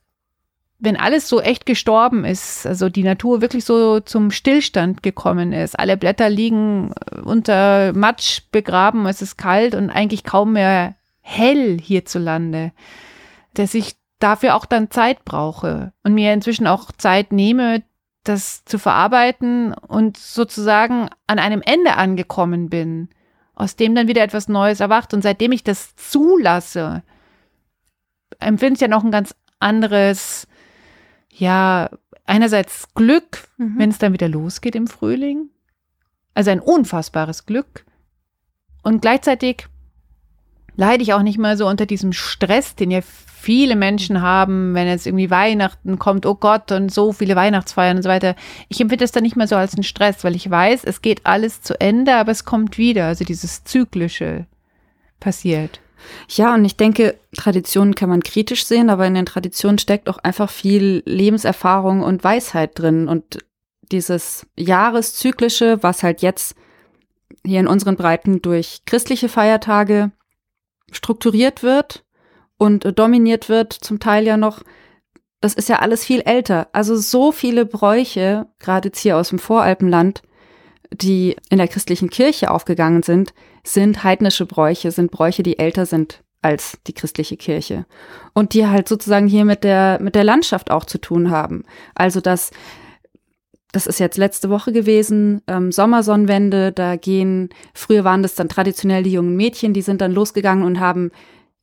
wenn 0.82 0.96
alles 0.96 1.28
so 1.28 1.40
echt 1.40 1.64
gestorben 1.64 2.24
ist, 2.24 2.66
also 2.66 2.88
die 2.88 3.04
Natur 3.04 3.40
wirklich 3.40 3.64
so 3.64 4.00
zum 4.00 4.32
Stillstand 4.32 5.04
gekommen 5.04 5.52
ist, 5.52 5.78
alle 5.78 5.96
Blätter 5.96 6.28
liegen 6.28 6.92
äh, 7.12 7.20
unter 7.20 7.92
Matsch 7.92 8.42
begraben, 8.50 9.06
es 9.06 9.22
ist 9.22 9.38
kalt 9.38 9.76
und 9.76 9.90
eigentlich 9.90 10.24
kaum 10.24 10.54
mehr 10.54 10.96
hell 11.20 11.78
hierzulande, 11.80 12.72
dass 13.54 13.74
ich 13.74 13.94
dafür 14.18 14.56
auch 14.56 14.66
dann 14.66 14.90
Zeit 14.90 15.24
brauche 15.24 15.92
und 16.02 16.14
mir 16.14 16.32
inzwischen 16.32 16.66
auch 16.66 16.90
Zeit 16.90 17.30
nehme, 17.30 17.84
das 18.24 18.64
zu 18.64 18.76
verarbeiten 18.76 19.74
und 19.74 20.16
sozusagen 20.16 21.08
an 21.28 21.38
einem 21.38 21.62
Ende 21.64 21.94
angekommen 21.94 22.70
bin, 22.70 23.08
aus 23.54 23.76
dem 23.76 23.94
dann 23.94 24.08
wieder 24.08 24.22
etwas 24.22 24.48
Neues 24.48 24.80
erwacht. 24.80 25.14
Und 25.14 25.22
seitdem 25.22 25.52
ich 25.52 25.62
das 25.62 25.94
zulasse, 25.94 27.04
empfinde 28.40 28.74
ich 28.74 28.80
ja 28.80 28.88
noch 28.88 29.04
ein 29.04 29.12
ganz 29.12 29.34
anderes 29.60 30.48
ja, 31.32 31.90
einerseits 32.26 32.92
Glück, 32.94 33.48
mhm. 33.56 33.74
wenn 33.78 33.90
es 33.90 33.98
dann 33.98 34.12
wieder 34.12 34.28
losgeht 34.28 34.74
im 34.74 34.86
Frühling. 34.86 35.48
Also 36.34 36.50
ein 36.50 36.60
unfassbares 36.60 37.46
Glück. 37.46 37.84
Und 38.82 39.02
gleichzeitig 39.02 39.66
leide 40.76 41.02
ich 41.02 41.12
auch 41.12 41.22
nicht 41.22 41.38
mal 41.38 41.56
so 41.56 41.66
unter 41.66 41.86
diesem 41.86 42.12
Stress, 42.12 42.74
den 42.74 42.90
ja 42.90 43.00
viele 43.02 43.76
Menschen 43.76 44.22
haben, 44.22 44.74
wenn 44.74 44.86
jetzt 44.86 45.06
irgendwie 45.06 45.30
Weihnachten 45.30 45.98
kommt, 45.98 46.26
oh 46.26 46.36
Gott, 46.36 46.70
und 46.70 46.92
so 46.92 47.12
viele 47.12 47.34
Weihnachtsfeiern 47.34 47.96
und 47.96 48.02
so 48.02 48.08
weiter. 48.08 48.36
Ich 48.68 48.80
empfinde 48.80 49.02
das 49.02 49.12
dann 49.12 49.24
nicht 49.24 49.36
mehr 49.36 49.48
so 49.48 49.56
als 49.56 49.74
einen 49.74 49.82
Stress, 49.82 50.22
weil 50.22 50.36
ich 50.36 50.48
weiß, 50.48 50.84
es 50.84 51.02
geht 51.02 51.26
alles 51.26 51.60
zu 51.60 51.78
Ende, 51.80 52.14
aber 52.14 52.30
es 52.30 52.44
kommt 52.44 52.78
wieder. 52.78 53.06
Also 53.06 53.24
dieses 53.24 53.64
Zyklische 53.64 54.46
passiert. 55.18 55.80
Ja, 56.28 56.54
und 56.54 56.64
ich 56.64 56.76
denke, 56.76 57.18
Traditionen 57.36 57.94
kann 57.94 58.08
man 58.08 58.22
kritisch 58.22 58.64
sehen, 58.64 58.90
aber 58.90 59.06
in 59.06 59.14
den 59.14 59.26
Traditionen 59.26 59.78
steckt 59.78 60.08
auch 60.08 60.18
einfach 60.18 60.50
viel 60.50 61.02
Lebenserfahrung 61.06 62.02
und 62.02 62.24
Weisheit 62.24 62.78
drin. 62.78 63.08
Und 63.08 63.38
dieses 63.90 64.46
Jahreszyklische, 64.56 65.82
was 65.82 66.02
halt 66.02 66.22
jetzt 66.22 66.54
hier 67.44 67.60
in 67.60 67.66
unseren 67.66 67.96
Breiten 67.96 68.42
durch 68.42 68.82
christliche 68.86 69.28
Feiertage 69.28 70.12
strukturiert 70.90 71.62
wird 71.62 72.04
und 72.58 72.98
dominiert 72.98 73.48
wird, 73.48 73.72
zum 73.72 73.98
Teil 73.98 74.24
ja 74.24 74.36
noch, 74.36 74.62
das 75.40 75.54
ist 75.54 75.68
ja 75.68 75.80
alles 75.80 76.04
viel 76.04 76.20
älter. 76.20 76.68
Also 76.72 76.96
so 76.96 77.32
viele 77.32 77.66
Bräuche, 77.66 78.46
gerade 78.58 78.88
jetzt 78.88 79.00
hier 79.00 79.16
aus 79.16 79.30
dem 79.30 79.38
Voralpenland, 79.38 80.22
die 80.92 81.36
in 81.50 81.58
der 81.58 81.68
christlichen 81.68 82.10
Kirche 82.10 82.50
aufgegangen 82.50 83.02
sind, 83.02 83.34
sind 83.64 84.04
heidnische 84.04 84.46
Bräuche, 84.46 84.90
sind 84.90 85.10
Bräuche, 85.10 85.42
die 85.42 85.58
älter 85.58 85.86
sind 85.86 86.22
als 86.42 86.78
die 86.86 86.92
christliche 86.92 87.36
Kirche 87.36 87.86
und 88.34 88.52
die 88.54 88.66
halt 88.66 88.88
sozusagen 88.88 89.28
hier 89.28 89.44
mit 89.44 89.62
der 89.62 89.98
mit 90.02 90.16
der 90.16 90.24
Landschaft 90.24 90.70
auch 90.70 90.84
zu 90.84 90.98
tun 90.98 91.30
haben. 91.30 91.64
Also 91.94 92.20
das 92.20 92.50
das 93.70 93.86
ist 93.86 94.00
jetzt 94.00 94.18
letzte 94.18 94.50
Woche 94.50 94.70
gewesen, 94.70 95.40
ähm, 95.46 95.72
Sommersonnenwende, 95.72 96.72
da 96.72 96.96
gehen, 96.96 97.48
früher 97.72 98.04
waren 98.04 98.22
das 98.22 98.34
dann 98.34 98.50
traditionell 98.50 99.02
die 99.02 99.12
jungen 99.12 99.34
Mädchen, 99.34 99.72
die 99.72 99.80
sind 99.80 100.02
dann 100.02 100.12
losgegangen 100.12 100.64
und 100.64 100.78
haben 100.78 101.10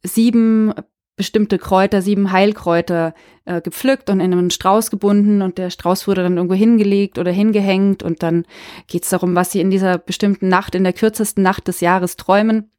sieben 0.02 0.74
bestimmte 1.20 1.58
Kräuter, 1.58 2.02
sieben 2.02 2.32
Heilkräuter 2.32 3.14
äh, 3.44 3.60
gepflückt 3.60 4.10
und 4.10 4.22
in 4.22 4.32
einen 4.32 4.52
Strauß 4.52 4.90
gebunden 4.90 5.42
und 5.42 5.58
der 5.58 5.70
Strauß 5.70 6.08
wurde 6.08 6.24
dann 6.24 6.38
irgendwo 6.38 6.56
hingelegt 6.56 7.20
oder 7.20 7.30
hingehängt 7.30 8.04
und 8.04 8.24
dann 8.24 8.46
geht 8.88 9.04
es 9.04 9.10
darum, 9.10 9.36
was 9.36 9.52
sie 9.52 9.60
in 9.60 9.70
dieser 9.70 9.98
bestimmten 9.98 10.48
Nacht, 10.48 10.76
in 10.76 10.86
der 10.86 10.94
kürzesten 10.94 11.44
Nacht 11.44 11.68
des 11.68 11.82
Jahres 11.82 12.16
träumen. 12.16 12.72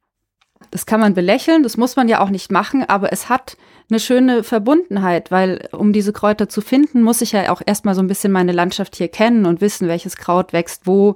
Das 0.71 0.87
kann 0.87 0.99
man 0.99 1.13
belächeln, 1.13 1.61
das 1.61 1.77
muss 1.77 1.95
man 1.95 2.09
ja 2.09 2.19
auch 2.19 2.31
nicht 2.31 2.51
machen, 2.51 2.83
aber 2.83 3.13
es 3.13 3.29
hat 3.29 3.57
eine 3.91 3.99
schöne 3.99 4.43
Verbundenheit, 4.43 5.29
weil 5.29 5.69
um 5.71 5.93
diese 5.93 6.11
Kräuter 6.11 6.49
zu 6.49 6.61
finden, 6.61 7.03
muss 7.03 7.21
ich 7.21 7.33
ja 7.33 7.51
auch 7.51 7.61
erstmal 7.63 7.93
so 7.93 8.01
ein 8.01 8.07
bisschen 8.07 8.31
meine 8.31 8.53
Landschaft 8.53 8.95
hier 8.95 9.07
kennen 9.07 9.45
und 9.45 9.61
wissen, 9.61 9.87
welches 9.87 10.17
Kraut 10.17 10.51
wächst 10.51 10.87
wo. 10.87 11.15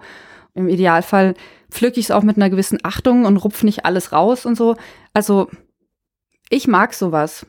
Im 0.53 0.69
Idealfall 0.69 1.33
pflücke 1.71 1.99
ich 1.99 2.05
es 2.05 2.11
auch 2.11 2.21
mit 2.21 2.37
einer 2.37 2.51
gewissen 2.51 2.77
Achtung 2.83 3.25
und 3.25 3.37
rupf 3.37 3.63
nicht 3.63 3.83
alles 3.83 4.11
raus 4.11 4.45
und 4.45 4.55
so. 4.55 4.75
Also 5.13 5.49
ich 6.55 6.67
mag 6.67 6.93
sowas. 6.93 7.45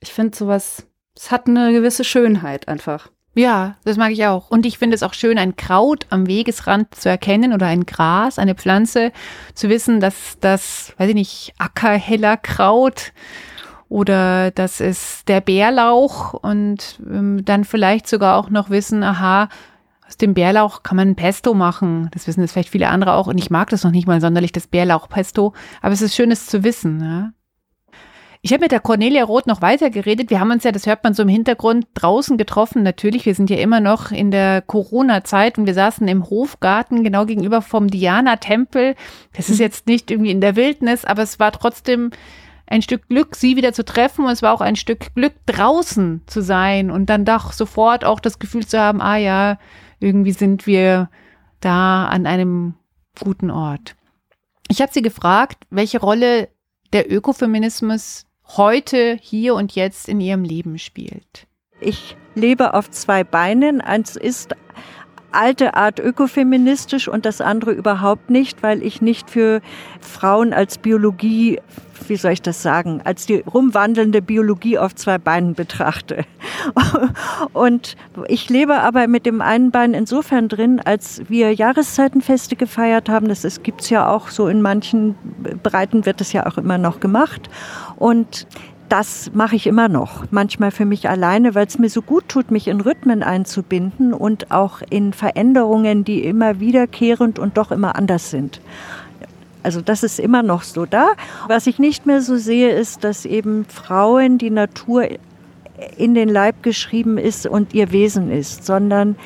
Ich 0.00 0.12
finde 0.12 0.36
sowas, 0.36 0.86
es 1.14 1.30
hat 1.30 1.46
eine 1.46 1.72
gewisse 1.72 2.04
Schönheit 2.04 2.68
einfach. 2.68 3.10
Ja, 3.34 3.76
das 3.84 3.96
mag 3.96 4.10
ich 4.12 4.26
auch. 4.26 4.50
Und 4.50 4.66
ich 4.66 4.78
finde 4.78 4.94
es 4.94 5.02
auch 5.02 5.14
schön, 5.14 5.38
ein 5.38 5.56
Kraut 5.56 6.06
am 6.10 6.26
Wegesrand 6.26 6.94
zu 6.94 7.08
erkennen 7.08 7.52
oder 7.52 7.66
ein 7.66 7.86
Gras, 7.86 8.38
eine 8.38 8.54
Pflanze, 8.54 9.12
zu 9.54 9.68
wissen, 9.68 10.00
dass 10.00 10.38
das, 10.40 10.94
weiß 10.96 11.10
ich 11.10 11.14
nicht, 11.14 11.54
Ackerhellerkraut 11.58 13.12
oder 13.88 14.50
das 14.50 14.80
ist 14.80 15.28
der 15.28 15.40
Bärlauch 15.40 16.32
und 16.32 16.98
ähm, 17.00 17.44
dann 17.44 17.64
vielleicht 17.64 18.08
sogar 18.08 18.36
auch 18.36 18.48
noch 18.48 18.70
wissen, 18.70 19.02
aha, 19.02 19.48
aus 20.08 20.16
dem 20.16 20.34
Bärlauch 20.34 20.82
kann 20.82 20.96
man 20.96 21.14
Pesto 21.14 21.54
machen. 21.54 22.08
Das 22.12 22.26
wissen 22.26 22.40
jetzt 22.40 22.52
vielleicht 22.52 22.70
viele 22.70 22.88
andere 22.88 23.12
auch 23.12 23.26
und 23.26 23.38
ich 23.38 23.50
mag 23.50 23.68
das 23.70 23.84
noch 23.84 23.92
nicht 23.92 24.08
mal 24.08 24.20
sonderlich, 24.20 24.52
das 24.52 24.66
Bärlauchpesto, 24.66 25.52
aber 25.82 25.92
es 25.92 26.02
ist 26.02 26.16
schön, 26.16 26.30
es 26.32 26.46
zu 26.46 26.64
wissen. 26.64 27.00
Ja? 27.00 27.32
Ich 28.42 28.52
habe 28.54 28.62
mit 28.62 28.72
der 28.72 28.80
Cornelia 28.80 29.22
Roth 29.24 29.46
noch 29.46 29.60
weiter 29.60 29.90
geredet. 29.90 30.30
Wir 30.30 30.40
haben 30.40 30.50
uns 30.50 30.64
ja, 30.64 30.72
das 30.72 30.86
hört 30.86 31.04
man 31.04 31.12
so 31.12 31.22
im 31.22 31.28
Hintergrund, 31.28 31.86
draußen 31.92 32.38
getroffen. 32.38 32.82
Natürlich, 32.82 33.26
wir 33.26 33.34
sind 33.34 33.50
ja 33.50 33.58
immer 33.58 33.80
noch 33.80 34.12
in 34.12 34.30
der 34.30 34.62
Corona-Zeit 34.62 35.58
und 35.58 35.66
wir 35.66 35.74
saßen 35.74 36.08
im 36.08 36.28
Hofgarten 36.30 37.04
genau 37.04 37.26
gegenüber 37.26 37.60
vom 37.60 37.88
Diana-Tempel. 37.88 38.94
Das 39.34 39.50
ist 39.50 39.58
mhm. 39.58 39.64
jetzt 39.64 39.86
nicht 39.86 40.10
irgendwie 40.10 40.30
in 40.30 40.40
der 40.40 40.56
Wildnis, 40.56 41.04
aber 41.04 41.22
es 41.22 41.38
war 41.38 41.52
trotzdem 41.52 42.12
ein 42.66 42.80
Stück 42.80 43.08
Glück, 43.08 43.36
sie 43.36 43.56
wieder 43.56 43.74
zu 43.74 43.84
treffen 43.84 44.24
und 44.24 44.30
es 44.30 44.42
war 44.42 44.54
auch 44.54 44.62
ein 44.62 44.76
Stück 44.76 45.14
Glück, 45.14 45.34
draußen 45.44 46.22
zu 46.26 46.40
sein 46.40 46.90
und 46.90 47.10
dann 47.10 47.26
doch 47.26 47.52
sofort 47.52 48.06
auch 48.06 48.20
das 48.20 48.38
Gefühl 48.38 48.66
zu 48.66 48.80
haben, 48.80 49.02
ah 49.02 49.16
ja, 49.16 49.58
irgendwie 49.98 50.32
sind 50.32 50.66
wir 50.66 51.10
da 51.60 52.06
an 52.06 52.26
einem 52.26 52.74
guten 53.22 53.50
Ort. 53.50 53.96
Ich 54.68 54.80
habe 54.80 54.92
sie 54.92 55.02
gefragt, 55.02 55.64
welche 55.68 56.00
Rolle 56.00 56.48
der 56.92 57.12
Ökofeminismus 57.12 58.26
heute, 58.56 59.18
hier 59.20 59.54
und 59.54 59.74
jetzt 59.74 60.08
in 60.08 60.20
ihrem 60.20 60.44
Leben 60.44 60.78
spielt? 60.78 61.46
Ich 61.80 62.16
lebe 62.34 62.74
auf 62.74 62.90
zwei 62.90 63.24
Beinen. 63.24 63.80
Eins 63.80 64.16
ist 64.16 64.54
alte 65.32 65.74
Art 65.74 65.98
ökofeministisch 65.98 67.08
und 67.08 67.24
das 67.24 67.40
andere 67.40 67.72
überhaupt 67.72 68.30
nicht, 68.30 68.62
weil 68.62 68.82
ich 68.82 69.02
nicht 69.02 69.30
für 69.30 69.60
Frauen 70.00 70.52
als 70.52 70.78
Biologie, 70.78 71.60
wie 72.08 72.16
soll 72.16 72.32
ich 72.32 72.42
das 72.42 72.62
sagen, 72.62 73.00
als 73.04 73.26
die 73.26 73.36
rumwandelnde 73.36 74.22
Biologie 74.22 74.78
auf 74.78 74.94
zwei 74.94 75.18
Beinen 75.18 75.54
betrachte. 75.54 76.24
Und 77.52 77.96
ich 78.26 78.48
lebe 78.48 78.80
aber 78.80 79.06
mit 79.06 79.26
dem 79.26 79.40
einen 79.40 79.70
Bein 79.70 79.94
insofern 79.94 80.48
drin, 80.48 80.80
als 80.84 81.22
wir 81.28 81.54
Jahreszeitenfeste 81.54 82.56
gefeiert 82.56 83.08
haben. 83.08 83.28
Das 83.28 83.62
gibt 83.62 83.82
es 83.82 83.90
ja 83.90 84.08
auch 84.08 84.28
so 84.28 84.48
in 84.48 84.60
manchen 84.62 85.14
Breiten 85.62 86.06
wird 86.06 86.20
es 86.20 86.32
ja 86.32 86.46
auch 86.46 86.58
immer 86.58 86.78
noch 86.78 87.00
gemacht. 87.00 87.48
Und 87.96 88.46
das 88.90 89.30
mache 89.32 89.56
ich 89.56 89.66
immer 89.66 89.88
noch. 89.88 90.24
Manchmal 90.30 90.72
für 90.72 90.84
mich 90.84 91.08
alleine, 91.08 91.54
weil 91.54 91.66
es 91.66 91.78
mir 91.78 91.88
so 91.88 92.02
gut 92.02 92.28
tut, 92.28 92.50
mich 92.50 92.68
in 92.68 92.80
Rhythmen 92.80 93.22
einzubinden 93.22 94.12
und 94.12 94.50
auch 94.50 94.82
in 94.90 95.12
Veränderungen, 95.12 96.04
die 96.04 96.24
immer 96.24 96.60
wiederkehrend 96.60 97.38
und 97.38 97.56
doch 97.56 97.70
immer 97.70 97.96
anders 97.96 98.30
sind. 98.30 98.60
Also 99.62 99.80
das 99.80 100.02
ist 100.02 100.18
immer 100.18 100.42
noch 100.42 100.62
so 100.64 100.86
da. 100.86 101.10
Was 101.46 101.66
ich 101.66 101.78
nicht 101.78 102.04
mehr 102.06 102.20
so 102.20 102.36
sehe, 102.36 102.70
ist, 102.70 103.04
dass 103.04 103.24
eben 103.24 103.64
Frauen 103.66 104.38
die 104.38 104.50
Natur 104.50 105.06
in 105.96 106.14
den 106.14 106.28
Leib 106.28 106.62
geschrieben 106.62 107.16
ist 107.16 107.46
und 107.46 107.72
ihr 107.74 107.92
Wesen 107.92 108.30
ist, 108.30 108.66
sondern 108.66 109.16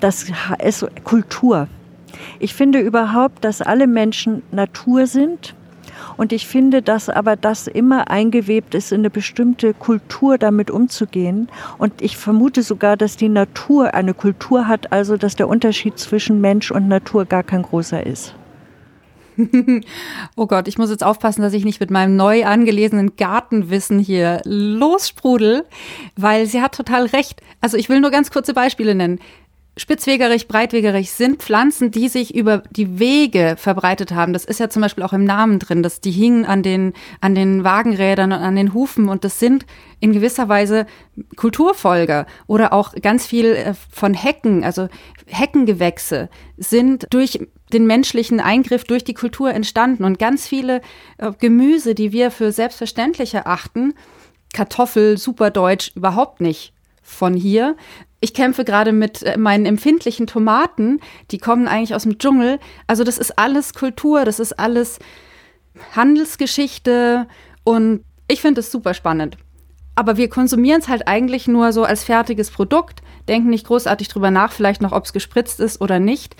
das 0.00 0.26
ist 0.64 0.86
Kultur. 1.04 1.68
Ich 2.38 2.54
finde 2.54 2.80
überhaupt, 2.80 3.44
dass 3.44 3.60
alle 3.60 3.86
Menschen 3.86 4.42
Natur 4.50 5.06
sind 5.06 5.54
und 6.20 6.34
ich 6.34 6.46
finde, 6.46 6.82
dass 6.82 7.08
aber 7.08 7.34
das 7.34 7.66
immer 7.66 8.10
eingewebt 8.10 8.74
ist, 8.74 8.92
in 8.92 9.00
eine 9.00 9.08
bestimmte 9.08 9.72
Kultur 9.72 10.36
damit 10.36 10.70
umzugehen. 10.70 11.48
Und 11.78 12.02
ich 12.02 12.18
vermute 12.18 12.62
sogar, 12.62 12.98
dass 12.98 13.16
die 13.16 13.30
Natur 13.30 13.94
eine 13.94 14.12
Kultur 14.12 14.68
hat, 14.68 14.92
also 14.92 15.16
dass 15.16 15.34
der 15.34 15.48
Unterschied 15.48 15.98
zwischen 15.98 16.42
Mensch 16.42 16.70
und 16.72 16.88
Natur 16.88 17.24
gar 17.24 17.42
kein 17.42 17.62
großer 17.62 18.04
ist. 18.04 18.34
oh 20.36 20.46
Gott, 20.46 20.68
ich 20.68 20.76
muss 20.76 20.90
jetzt 20.90 21.02
aufpassen, 21.02 21.40
dass 21.40 21.54
ich 21.54 21.64
nicht 21.64 21.80
mit 21.80 21.90
meinem 21.90 22.16
neu 22.16 22.44
angelesenen 22.44 23.16
Gartenwissen 23.16 23.98
hier 23.98 24.42
lossprudel, 24.44 25.64
weil 26.16 26.44
sie 26.44 26.60
hat 26.60 26.74
total 26.74 27.06
recht. 27.06 27.40
Also 27.62 27.78
ich 27.78 27.88
will 27.88 28.00
nur 28.00 28.10
ganz 28.10 28.30
kurze 28.30 28.52
Beispiele 28.52 28.94
nennen. 28.94 29.20
Spitzwegerich, 29.76 30.48
Breitwegerich 30.48 31.12
sind 31.12 31.42
Pflanzen, 31.42 31.90
die 31.90 32.08
sich 32.08 32.34
über 32.34 32.62
die 32.70 32.98
Wege 32.98 33.54
verbreitet 33.56 34.12
haben. 34.12 34.32
Das 34.32 34.44
ist 34.44 34.58
ja 34.58 34.68
zum 34.68 34.82
Beispiel 34.82 35.04
auch 35.04 35.12
im 35.12 35.24
Namen 35.24 35.58
drin, 35.58 35.82
dass 35.82 36.00
die 36.00 36.10
hingen 36.10 36.44
an 36.44 36.62
den, 36.62 36.92
an 37.20 37.34
den 37.34 37.62
Wagenrädern 37.62 38.32
und 38.32 38.40
an 38.40 38.56
den 38.56 38.74
Hufen 38.74 39.08
und 39.08 39.24
das 39.24 39.38
sind 39.38 39.64
in 40.00 40.12
gewisser 40.12 40.48
Weise 40.48 40.86
Kulturfolger 41.36 42.26
oder 42.46 42.72
auch 42.72 42.94
ganz 43.00 43.26
viel 43.26 43.46
äh, 43.46 43.74
von 43.90 44.12
Hecken, 44.12 44.64
also 44.64 44.88
Heckengewächse 45.26 46.28
sind 46.56 47.06
durch 47.10 47.38
den 47.72 47.86
menschlichen 47.86 48.40
Eingriff 48.40 48.84
durch 48.84 49.04
die 49.04 49.14
Kultur 49.14 49.52
entstanden 49.52 50.04
und 50.04 50.18
ganz 50.18 50.48
viele 50.48 50.80
äh, 51.18 51.30
Gemüse, 51.38 51.94
die 51.94 52.12
wir 52.12 52.30
für 52.30 52.50
selbstverständlich 52.50 53.34
erachten, 53.34 53.94
Kartoffel, 54.52 55.16
superdeutsch, 55.16 55.92
überhaupt 55.94 56.40
nicht 56.40 56.72
von 57.10 57.34
hier, 57.34 57.76
ich 58.20 58.34
kämpfe 58.34 58.64
gerade 58.64 58.92
mit 58.92 59.22
äh, 59.22 59.38
meinen 59.38 59.66
empfindlichen 59.66 60.26
Tomaten, 60.26 61.00
die 61.30 61.38
kommen 61.38 61.68
eigentlich 61.68 61.94
aus 61.94 62.02
dem 62.04 62.18
Dschungel. 62.18 62.58
Also 62.86 63.02
das 63.02 63.18
ist 63.18 63.38
alles 63.38 63.74
Kultur, 63.74 64.24
das 64.24 64.38
ist 64.38 64.58
alles 64.58 64.98
Handelsgeschichte 65.94 67.26
und 67.64 68.04
ich 68.28 68.40
finde 68.40 68.60
es 68.60 68.70
super 68.70 68.94
spannend. 68.94 69.36
Aber 69.94 70.16
wir 70.16 70.28
konsumieren 70.28 70.80
es 70.80 70.88
halt 70.88 71.08
eigentlich 71.08 71.48
nur 71.48 71.72
so 71.72 71.84
als 71.84 72.04
fertiges 72.04 72.50
Produkt, 72.50 73.02
denken 73.28 73.50
nicht 73.50 73.66
großartig 73.66 74.08
drüber 74.08 74.30
nach, 74.30 74.52
vielleicht 74.52 74.82
noch, 74.82 74.92
ob 74.92 75.04
es 75.04 75.12
gespritzt 75.12 75.60
ist 75.60 75.80
oder 75.80 75.98
nicht. 75.98 76.36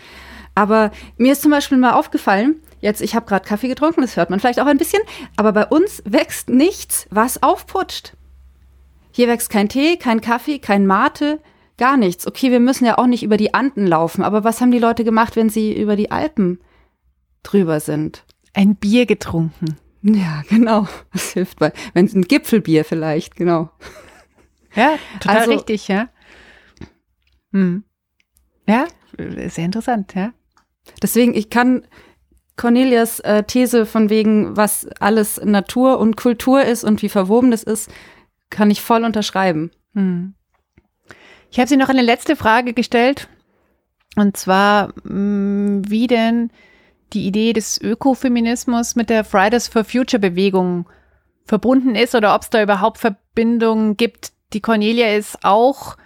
Aber 0.54 0.90
mir 1.16 1.32
ist 1.32 1.42
zum 1.42 1.50
Beispiel 1.50 1.78
mal 1.78 1.92
aufgefallen, 1.92 2.56
jetzt, 2.80 3.00
ich 3.00 3.14
habe 3.14 3.26
gerade 3.26 3.46
Kaffee 3.46 3.68
getrunken, 3.68 4.02
das 4.02 4.16
hört 4.16 4.30
man 4.30 4.40
vielleicht 4.40 4.60
auch 4.60 4.66
ein 4.66 4.78
bisschen, 4.78 5.02
aber 5.36 5.52
bei 5.52 5.66
uns 5.66 6.02
wächst 6.04 6.48
nichts, 6.48 7.06
was 7.11 7.42
aufputscht. 7.42 8.14
Hier 9.12 9.29
wächst 9.29 9.51
kein 9.51 9.68
Tee, 9.68 9.96
kein 9.96 10.20
Kaffee, 10.20 10.59
kein 10.59 10.87
Mate, 10.87 11.40
Gar 11.81 11.96
nichts. 11.96 12.27
Okay, 12.27 12.51
wir 12.51 12.61
müssen 12.61 12.85
ja 12.85 12.99
auch 12.99 13.07
nicht 13.07 13.23
über 13.23 13.38
die 13.38 13.55
Anden 13.55 13.87
laufen, 13.87 14.23
aber 14.23 14.44
was 14.44 14.61
haben 14.61 14.70
die 14.70 14.79
Leute 14.79 15.03
gemacht, 15.03 15.35
wenn 15.35 15.49
sie 15.49 15.73
über 15.75 15.96
die 15.96 16.11
Alpen 16.11 16.61
drüber 17.42 17.81
sind? 17.81 18.27
Ein 18.53 18.77
Bier 18.77 19.07
getrunken. 19.07 19.79
Ja, 20.03 20.42
genau. 20.51 20.87
Das 21.14 21.33
hilft 21.33 21.59
bei, 21.59 21.73
wenn 21.94 22.05
es 22.05 22.14
ein 22.14 22.29
Gipfelbier 22.29 22.85
vielleicht, 22.85 23.35
genau. 23.35 23.70
Ja, 24.75 24.99
total 25.20 25.38
also, 25.38 25.53
richtig, 25.53 25.88
ja. 25.88 26.11
Hm. 27.55 27.83
Ja, 28.68 28.87
sehr 29.16 29.64
interessant, 29.64 30.14
ja. 30.14 30.35
Deswegen, 31.03 31.35
ich 31.35 31.49
kann 31.49 31.87
Cornelias 32.57 33.20
äh, 33.20 33.42
These 33.44 33.87
von 33.87 34.11
wegen, 34.11 34.55
was 34.55 34.87
alles 35.01 35.40
Natur 35.42 35.99
und 35.99 36.18
Kultur 36.18 36.62
ist 36.62 36.85
und 36.85 37.01
wie 37.01 37.09
verwoben 37.09 37.51
das 37.51 37.62
ist, 37.62 37.90
kann 38.50 38.70
ich 38.70 38.82
voll 38.82 39.04
unterschreiben. 39.04 39.70
Hm. 39.94 40.34
Ich 41.50 41.58
habe 41.58 41.68
Sie 41.68 41.76
noch 41.76 41.88
eine 41.88 42.02
letzte 42.02 42.36
Frage 42.36 42.72
gestellt. 42.72 43.28
Und 44.16 44.36
zwar, 44.36 44.88
mm, 45.04 45.82
wie 45.88 46.06
denn 46.06 46.50
die 47.12 47.26
Idee 47.26 47.52
des 47.52 47.80
Ökofeminismus 47.80 48.96
mit 48.96 49.10
der 49.10 49.24
Fridays 49.24 49.68
for 49.68 49.84
Future 49.84 50.20
Bewegung 50.20 50.88
verbunden 51.44 51.94
ist 51.94 52.14
oder 52.14 52.34
ob 52.34 52.42
es 52.42 52.50
da 52.50 52.62
überhaupt 52.62 52.98
Verbindungen 52.98 53.96
gibt. 53.96 54.32
Die 54.52 54.60
Cornelia 54.60 55.14
ist 55.14 55.38
auch 55.42 55.96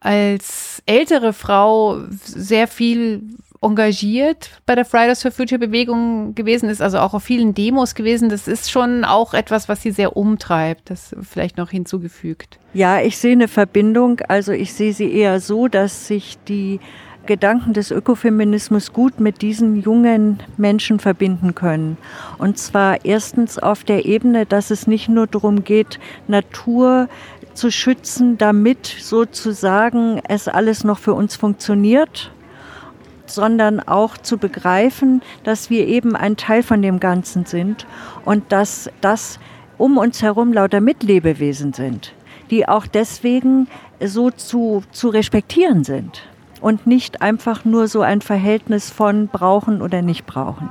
als 0.00 0.82
ältere 0.86 1.32
Frau 1.32 2.00
sehr 2.10 2.68
viel 2.68 3.22
engagiert 3.60 4.50
bei 4.66 4.74
der 4.74 4.84
Fridays 4.84 5.22
for 5.22 5.30
Future 5.30 5.58
Bewegung 5.58 6.34
gewesen 6.34 6.68
ist, 6.68 6.80
also 6.80 6.98
auch 6.98 7.14
auf 7.14 7.22
vielen 7.22 7.54
Demos 7.54 7.94
gewesen. 7.94 8.28
Das 8.28 8.46
ist 8.48 8.70
schon 8.70 9.04
auch 9.04 9.34
etwas, 9.34 9.68
was 9.68 9.82
sie 9.82 9.90
sehr 9.90 10.16
umtreibt. 10.16 10.90
Das 10.90 11.14
vielleicht 11.22 11.56
noch 11.56 11.70
hinzugefügt. 11.70 12.58
Ja, 12.74 13.00
ich 13.00 13.18
sehe 13.18 13.32
eine 13.32 13.48
Verbindung. 13.48 14.20
Also 14.28 14.52
ich 14.52 14.72
sehe 14.72 14.92
sie 14.92 15.12
eher 15.12 15.40
so, 15.40 15.68
dass 15.68 16.06
sich 16.06 16.38
die 16.46 16.80
Gedanken 17.26 17.74
des 17.74 17.90
Ökofeminismus 17.90 18.94
gut 18.94 19.20
mit 19.20 19.42
diesen 19.42 19.82
jungen 19.82 20.38
Menschen 20.56 20.98
verbinden 20.98 21.54
können. 21.54 21.98
Und 22.38 22.56
zwar 22.56 23.04
erstens 23.04 23.58
auf 23.58 23.84
der 23.84 24.06
Ebene, 24.06 24.46
dass 24.46 24.70
es 24.70 24.86
nicht 24.86 25.10
nur 25.10 25.26
darum 25.26 25.62
geht, 25.62 26.00
Natur 26.26 27.08
zu 27.52 27.70
schützen, 27.70 28.38
damit 28.38 28.86
sozusagen 28.86 30.22
es 30.26 30.48
alles 30.48 30.84
noch 30.84 30.98
für 30.98 31.12
uns 31.12 31.36
funktioniert, 31.36 32.30
sondern 33.30 33.80
auch 33.80 34.16
zu 34.16 34.38
begreifen, 34.38 35.22
dass 35.44 35.70
wir 35.70 35.86
eben 35.86 36.16
ein 36.16 36.36
Teil 36.36 36.62
von 36.62 36.82
dem 36.82 37.00
Ganzen 37.00 37.44
sind 37.44 37.86
und 38.24 38.52
dass 38.52 38.90
das 39.00 39.38
um 39.76 39.96
uns 39.96 40.22
herum 40.22 40.52
lauter 40.52 40.80
Mitlebewesen 40.80 41.72
sind, 41.72 42.14
die 42.50 42.66
auch 42.68 42.86
deswegen 42.86 43.68
so 44.04 44.30
zu, 44.30 44.82
zu 44.90 45.08
respektieren 45.08 45.84
sind 45.84 46.22
und 46.60 46.86
nicht 46.86 47.22
einfach 47.22 47.64
nur 47.64 47.88
so 47.88 48.02
ein 48.02 48.20
Verhältnis 48.20 48.90
von 48.90 49.28
brauchen 49.28 49.82
oder 49.82 50.02
nicht 50.02 50.26
brauchen. 50.26 50.68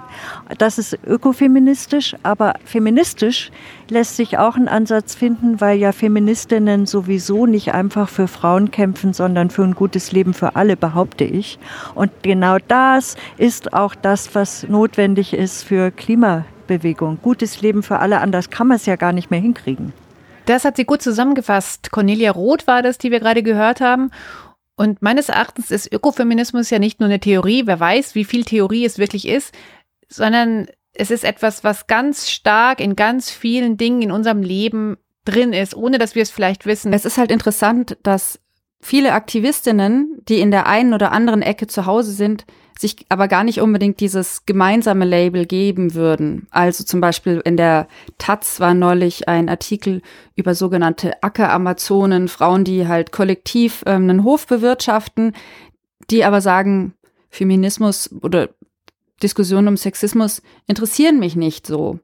Das 0.57 0.77
ist 0.77 0.97
ökofeministisch, 1.05 2.15
aber 2.23 2.55
feministisch 2.65 3.51
lässt 3.89 4.15
sich 4.15 4.37
auch 4.37 4.55
ein 4.55 4.67
Ansatz 4.67 5.15
finden, 5.15 5.61
weil 5.61 5.77
ja 5.77 5.91
Feministinnen 5.91 6.85
sowieso 6.85 7.45
nicht 7.45 7.73
einfach 7.73 8.09
für 8.09 8.27
Frauen 8.27 8.71
kämpfen, 8.71 9.13
sondern 9.13 9.49
für 9.49 9.63
ein 9.63 9.75
gutes 9.75 10.11
Leben 10.11 10.33
für 10.33 10.55
alle, 10.55 10.77
behaupte 10.77 11.23
ich. 11.23 11.59
Und 11.95 12.11
genau 12.21 12.57
das 12.67 13.15
ist 13.37 13.73
auch 13.73 13.95
das, 13.95 14.35
was 14.35 14.67
notwendig 14.67 15.33
ist 15.33 15.63
für 15.63 15.91
Klimabewegung. 15.91 17.19
Gutes 17.21 17.61
Leben 17.61 17.83
für 17.83 17.99
alle, 17.99 18.19
anders 18.21 18.49
kann 18.49 18.67
man 18.67 18.77
es 18.77 18.85
ja 18.85 18.95
gar 18.95 19.13
nicht 19.13 19.31
mehr 19.31 19.39
hinkriegen. 19.39 19.93
Das 20.47 20.63
hat 20.63 20.77
sie 20.77 20.85
gut 20.85 21.01
zusammengefasst. 21.01 21.91
Cornelia 21.91 22.31
Roth 22.31 22.67
war 22.67 22.81
das, 22.81 22.97
die 22.97 23.11
wir 23.11 23.19
gerade 23.19 23.43
gehört 23.43 23.81
haben. 23.81 24.11
Und 24.77 25.01
meines 25.01 25.27
Erachtens 25.27 25.71
ist 25.71 25.91
Ökofeminismus 25.91 26.69
ja 26.69 26.79
nicht 26.79 26.99
nur 26.99 27.09
eine 27.09 27.19
Theorie, 27.19 27.63
wer 27.65 27.79
weiß, 27.79 28.15
wie 28.15 28.25
viel 28.25 28.45
Theorie 28.45 28.85
es 28.85 28.99
wirklich 28.99 29.27
ist, 29.27 29.53
sondern 30.07 30.67
es 30.93 31.11
ist 31.11 31.23
etwas, 31.23 31.63
was 31.63 31.87
ganz 31.87 32.29
stark 32.29 32.79
in 32.79 32.95
ganz 32.95 33.29
vielen 33.29 33.77
Dingen 33.77 34.03
in 34.03 34.11
unserem 34.11 34.41
Leben 34.41 34.97
drin 35.25 35.51
ist, 35.51 35.75
ohne 35.75 35.97
dass 35.97 36.15
wir 36.15 36.21
es 36.21 36.31
vielleicht 36.31 36.65
wissen. 36.65 36.93
Es 36.93 37.05
ist 37.05 37.17
halt 37.17 37.31
interessant, 37.31 37.97
dass 38.03 38.39
viele 38.79 39.13
Aktivistinnen, 39.13 40.21
die 40.29 40.39
in 40.39 40.51
der 40.51 40.67
einen 40.67 40.93
oder 40.93 41.11
anderen 41.11 41.41
Ecke 41.41 41.67
zu 41.67 41.87
Hause 41.87 42.11
sind, 42.11 42.45
sich 42.79 43.05
aber 43.09 43.27
gar 43.27 43.43
nicht 43.43 43.61
unbedingt 43.61 43.99
dieses 43.99 44.45
gemeinsame 44.45 45.05
Label 45.05 45.45
geben 45.45 45.93
würden. 45.93 46.47
Also 46.51 46.83
zum 46.83 47.01
Beispiel 47.01 47.41
in 47.43 47.57
der 47.57 47.87
Taz 48.17 48.59
war 48.59 48.73
neulich 48.73 49.27
ein 49.27 49.49
Artikel 49.49 50.01
über 50.35 50.55
sogenannte 50.55 51.23
Acker-Amazonen, 51.23 52.27
Frauen, 52.27 52.63
die 52.63 52.87
halt 52.87 53.11
kollektiv 53.11 53.83
ähm, 53.85 54.03
einen 54.03 54.23
Hof 54.23 54.47
bewirtschaften, 54.47 55.33
die 56.09 56.23
aber 56.23 56.41
sagen, 56.41 56.93
Feminismus 57.29 58.09
oder 58.21 58.49
Diskussionen 59.21 59.67
um 59.69 59.77
Sexismus 59.77 60.41
interessieren 60.67 61.19
mich 61.19 61.35
nicht 61.35 61.65
so. 61.65 61.99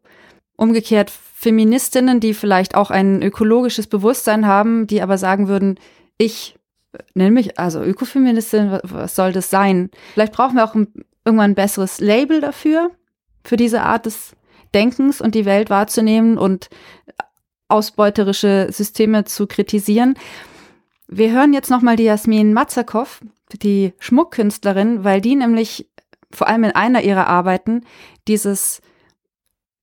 umgekehrt 0.55 1.11
Feministinnen, 1.11 2.19
die 2.19 2.33
vielleicht 2.33 2.75
auch 2.75 2.89
ein 2.89 3.21
ökologisches 3.21 3.87
Bewusstsein 3.87 4.47
haben, 4.47 4.87
die 4.87 5.01
aber 5.01 5.17
sagen 5.17 5.47
würden, 5.47 5.77
ich 6.17 6.55
nenne 7.13 7.31
mich 7.31 7.59
also 7.59 7.81
Ökofeministin, 7.81 8.79
was 8.83 9.15
soll 9.15 9.31
das 9.31 9.49
sein? 9.49 9.89
Vielleicht 10.13 10.33
brauchen 10.33 10.55
wir 10.55 10.63
auch 10.63 10.75
ein, 10.75 10.87
irgendwann 11.25 11.51
ein 11.51 11.55
besseres 11.55 11.99
Label 11.99 12.41
dafür, 12.41 12.91
für 13.43 13.57
diese 13.57 13.81
Art 13.81 14.05
des 14.05 14.35
Denkens 14.73 15.21
und 15.21 15.35
die 15.35 15.45
Welt 15.45 15.69
wahrzunehmen 15.69 16.37
und 16.37 16.69
ausbeuterische 17.67 18.67
Systeme 18.71 19.25
zu 19.25 19.47
kritisieren. 19.47 20.15
Wir 21.07 21.31
hören 21.31 21.53
jetzt 21.53 21.69
nochmal 21.69 21.95
die 21.95 22.03
Jasmin 22.03 22.53
Matzakow, 22.53 23.21
die 23.61 23.93
Schmuckkünstlerin, 23.99 25.03
weil 25.03 25.21
die 25.21 25.35
nämlich 25.35 25.89
vor 26.31 26.47
allem 26.47 26.63
in 26.63 26.71
einer 26.71 27.03
ihrer 27.03 27.27
Arbeiten 27.27 27.85
dieses 28.27 28.81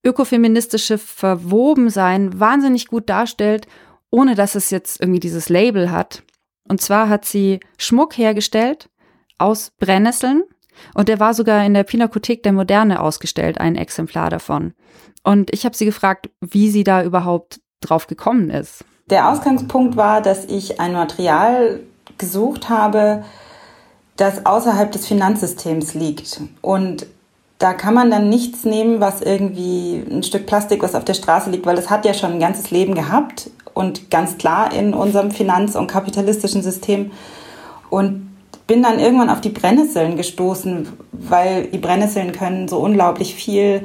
ökofeministische 0.03 0.97
Verwobensein 0.97 2.39
wahnsinnig 2.39 2.87
gut 2.87 3.09
darstellt, 3.09 3.67
ohne 4.09 4.35
dass 4.35 4.55
es 4.55 4.69
jetzt 4.69 4.99
irgendwie 4.99 5.19
dieses 5.19 5.47
Label 5.47 5.91
hat. 5.91 6.23
Und 6.71 6.79
zwar 6.79 7.09
hat 7.09 7.25
sie 7.25 7.59
Schmuck 7.77 8.17
hergestellt 8.17 8.87
aus 9.37 9.73
Brennnesseln 9.77 10.43
und 10.93 11.09
der 11.09 11.19
war 11.19 11.33
sogar 11.33 11.65
in 11.65 11.73
der 11.73 11.83
Pinakothek 11.83 12.43
der 12.43 12.53
Moderne 12.53 13.01
ausgestellt, 13.01 13.59
ein 13.59 13.75
Exemplar 13.75 14.29
davon. 14.29 14.73
Und 15.21 15.53
ich 15.53 15.65
habe 15.65 15.75
sie 15.75 15.83
gefragt, 15.83 16.29
wie 16.39 16.69
sie 16.69 16.85
da 16.85 17.03
überhaupt 17.03 17.59
drauf 17.81 18.07
gekommen 18.07 18.49
ist. 18.49 18.85
Der 19.09 19.27
Ausgangspunkt 19.27 19.97
war, 19.97 20.21
dass 20.21 20.45
ich 20.45 20.79
ein 20.79 20.93
Material 20.93 21.81
gesucht 22.17 22.69
habe, 22.69 23.25
das 24.15 24.45
außerhalb 24.45 24.93
des 24.93 25.05
Finanzsystems 25.05 25.93
liegt. 25.93 26.39
Und 26.61 27.05
da 27.57 27.73
kann 27.73 27.93
man 27.93 28.09
dann 28.09 28.29
nichts 28.29 28.63
nehmen, 28.63 29.01
was 29.01 29.21
irgendwie 29.21 30.05
ein 30.09 30.23
Stück 30.23 30.45
Plastik, 30.45 30.83
was 30.83 30.95
auf 30.95 31.03
der 31.03 31.15
Straße 31.15 31.49
liegt, 31.49 31.65
weil 31.65 31.77
es 31.77 31.89
hat 31.89 32.05
ja 32.05 32.13
schon 32.13 32.31
ein 32.31 32.39
ganzes 32.39 32.71
Leben 32.71 32.95
gehabt 32.95 33.49
und 33.73 34.09
ganz 34.11 34.37
klar 34.37 34.73
in 34.73 34.93
unserem 34.93 35.31
Finanz- 35.31 35.75
und 35.75 35.87
kapitalistischen 35.87 36.61
System. 36.61 37.11
Und 37.89 38.31
bin 38.67 38.83
dann 38.83 38.99
irgendwann 38.99 39.29
auf 39.29 39.41
die 39.41 39.49
Brennnesseln 39.49 40.15
gestoßen, 40.15 40.87
weil 41.11 41.67
die 41.67 41.77
Brennnesseln 41.77 42.31
können 42.31 42.67
so 42.67 42.79
unglaublich 42.79 43.35
viel 43.35 43.83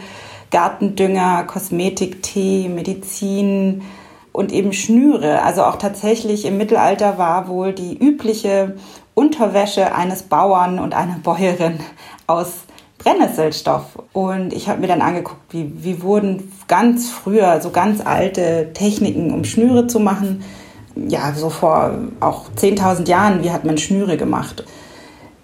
Gartendünger, 0.50 1.44
Kosmetik, 1.44 2.22
Tee, 2.22 2.68
Medizin 2.68 3.82
und 4.32 4.52
eben 4.52 4.72
Schnüre. 4.72 5.42
Also 5.42 5.64
auch 5.64 5.76
tatsächlich 5.76 6.44
im 6.44 6.56
Mittelalter 6.56 7.18
war 7.18 7.48
wohl 7.48 7.72
die 7.72 7.98
übliche 7.98 8.76
Unterwäsche 9.14 9.94
eines 9.94 10.24
Bauern 10.24 10.78
und 10.78 10.94
einer 10.94 11.18
Bäuerin 11.18 11.80
aus 12.26 12.65
Brennnesselstoff. 13.06 13.84
Und 14.12 14.52
ich 14.52 14.68
habe 14.68 14.80
mir 14.80 14.88
dann 14.88 15.00
angeguckt, 15.00 15.40
wie, 15.50 15.72
wie 15.76 16.02
wurden 16.02 16.52
ganz 16.66 17.08
früher 17.08 17.60
so 17.60 17.70
ganz 17.70 18.04
alte 18.04 18.72
Techniken, 18.74 19.32
um 19.32 19.44
Schnüre 19.44 19.86
zu 19.86 20.00
machen. 20.00 20.42
Ja, 20.96 21.32
so 21.34 21.48
vor 21.50 21.94
auch 22.18 22.46
10.000 22.56 23.08
Jahren, 23.08 23.44
wie 23.44 23.52
hat 23.52 23.64
man 23.64 23.78
Schnüre 23.78 24.16
gemacht? 24.16 24.64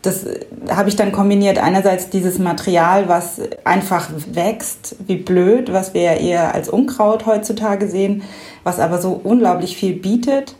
Das 0.00 0.26
habe 0.70 0.88
ich 0.88 0.96
dann 0.96 1.12
kombiniert. 1.12 1.58
Einerseits 1.58 2.10
dieses 2.10 2.40
Material, 2.40 3.08
was 3.08 3.40
einfach 3.62 4.10
wächst, 4.32 4.96
wie 5.06 5.16
blöd, 5.16 5.72
was 5.72 5.94
wir 5.94 6.02
ja 6.02 6.14
eher 6.14 6.54
als 6.54 6.68
Unkraut 6.68 7.26
heutzutage 7.26 7.86
sehen, 7.86 8.22
was 8.64 8.80
aber 8.80 9.00
so 9.00 9.20
unglaublich 9.22 9.76
viel 9.76 9.94
bietet 9.94 10.56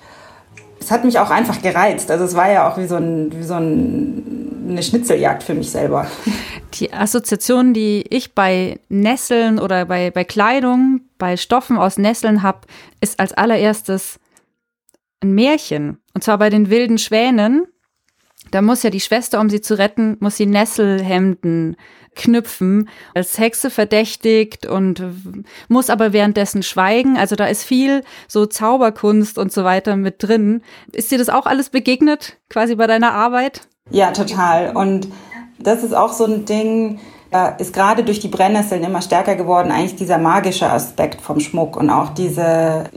es 0.83 0.91
hat 0.91 1.05
mich 1.05 1.19
auch 1.19 1.31
einfach 1.31 1.63
gereizt. 1.63 2.11
Also 2.11 2.25
es 2.25 2.35
war 2.35 2.51
ja 2.51 2.69
auch 2.69 2.77
wie 2.77 2.87
so, 2.87 2.97
ein, 2.97 3.33
wie 3.33 3.45
so 3.45 3.55
ein, 3.55 4.67
eine 4.69 4.83
Schnitzeljagd 4.83 5.43
für 5.43 5.55
mich 5.55 5.71
selber. 5.71 6.07
Die 6.75 6.93
Assoziation, 6.93 7.73
die 7.73 8.05
ich 8.11 8.35
bei 8.35 8.81
Nesseln 8.89 9.59
oder 9.59 9.85
bei, 9.85 10.11
bei 10.11 10.25
Kleidung, 10.25 11.03
bei 11.19 11.37
Stoffen 11.37 11.79
aus 11.79 11.99
Nesseln 11.99 12.43
habe, 12.43 12.61
ist 13.01 13.21
als 13.21 13.33
allererstes 13.33 14.19
ein 15.21 15.33
Märchen. 15.33 15.99
Und 16.15 16.25
zwar 16.25 16.39
bei 16.39 16.51
den 16.51 16.69
wilden 16.69 16.99
Schwänen. 16.99 17.67
Da 18.51 18.61
muss 18.61 18.83
ja 18.83 18.91
die 18.91 19.01
Schwester, 19.01 19.41
um 19.41 19.49
sie 19.49 19.61
zu 19.61 19.79
retten, 19.79 20.17
muss 20.21 20.37
sie 20.37 20.47
Nesselhemden 20.47 21.77
knüpfen, 22.15 22.91
als 23.15 23.39
Hexe 23.39 23.71
verdächtigt 23.71 24.67
und 24.67 25.03
muss 25.69 25.89
aber 25.89 26.13
währenddessen 26.13 26.63
schweigen. 26.63 27.17
Also 27.17 27.37
da 27.37 27.47
ist 27.47 27.65
viel 27.65 28.03
so 28.29 28.45
Zauberkunst 28.45 29.39
und 29.39 29.53
so 29.53 29.65
weiter 29.65 29.97
mit 29.97 30.23
drin. 30.23 30.63
Ist 30.93 31.11
dir 31.11 31.19
das 31.19 31.31
auch 31.31 31.47
alles 31.47 31.71
begegnet, 31.71 32.37
quasi 32.51 32.75
bei 32.75 32.87
deiner 32.87 33.15
Arbeit? 33.15 33.63
Ja, 33.91 34.13
total. 34.13 34.77
Und 34.77 35.09
das 35.59 35.83
ist 35.83 35.95
auch 35.95 36.13
so 36.13 36.25
ein 36.25 36.45
Ding, 36.45 37.01
da 37.31 37.49
ist 37.49 37.73
gerade 37.73 38.05
durch 38.05 38.21
die 38.21 38.29
Brennnesseln 38.29 38.85
immer 38.85 39.01
stärker 39.01 39.37
geworden, 39.37 39.73
eigentlich 39.73 39.97
dieser 39.97 40.19
magische 40.19 40.71
Aspekt 40.71 41.23
vom 41.23 41.41
Schmuck 41.41 41.79
und 41.79 41.89
auch 41.89 42.11
diese, 42.11 42.91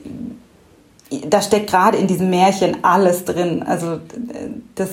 da 1.27 1.41
steckt 1.41 1.69
gerade 1.69 1.97
in 1.97 2.07
diesem 2.07 2.29
Märchen 2.29 2.83
alles 2.83 3.23
drin. 3.23 3.63
Also 3.63 3.99
das 4.75 4.89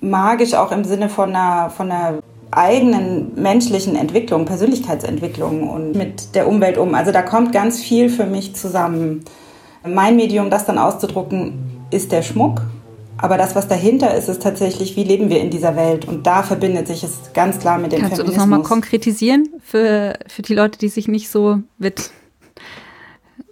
magisch 0.00 0.54
auch 0.54 0.72
im 0.72 0.84
Sinne 0.84 1.08
von 1.08 1.30
einer, 1.34 1.70
von 1.70 1.90
einer 1.90 2.18
eigenen 2.50 3.32
menschlichen 3.34 3.96
Entwicklung, 3.96 4.44
Persönlichkeitsentwicklung 4.44 5.68
und 5.68 5.94
mit 5.94 6.34
der 6.34 6.48
Umwelt 6.48 6.78
um. 6.78 6.94
Also 6.94 7.12
da 7.12 7.22
kommt 7.22 7.52
ganz 7.52 7.80
viel 7.80 8.08
für 8.08 8.26
mich 8.26 8.54
zusammen. 8.54 9.24
Mein 9.86 10.16
Medium, 10.16 10.50
das 10.50 10.64
dann 10.64 10.78
auszudrucken, 10.78 11.86
ist 11.90 12.12
der 12.12 12.22
Schmuck. 12.22 12.62
Aber 13.20 13.36
das, 13.36 13.56
was 13.56 13.66
dahinter 13.66 14.14
ist, 14.14 14.28
ist 14.28 14.42
tatsächlich, 14.42 14.96
wie 14.96 15.02
leben 15.02 15.28
wir 15.28 15.40
in 15.40 15.50
dieser 15.50 15.74
Welt? 15.74 16.06
Und 16.06 16.26
da 16.26 16.44
verbindet 16.44 16.86
sich 16.86 17.02
es 17.02 17.32
ganz 17.34 17.58
klar 17.58 17.76
mit 17.78 17.90
dem 17.90 18.00
Kannst 18.00 18.16
Feminismus. 18.16 18.18
Kannst 18.18 18.28
du 18.28 18.32
das 18.32 18.48
nochmal 18.48 18.62
konkretisieren 18.62 19.48
für, 19.60 20.18
für 20.28 20.42
die 20.42 20.54
Leute, 20.54 20.78
die 20.78 20.88
sich 20.88 21.08
nicht 21.08 21.28
so 21.28 21.58
mit, 21.78 22.12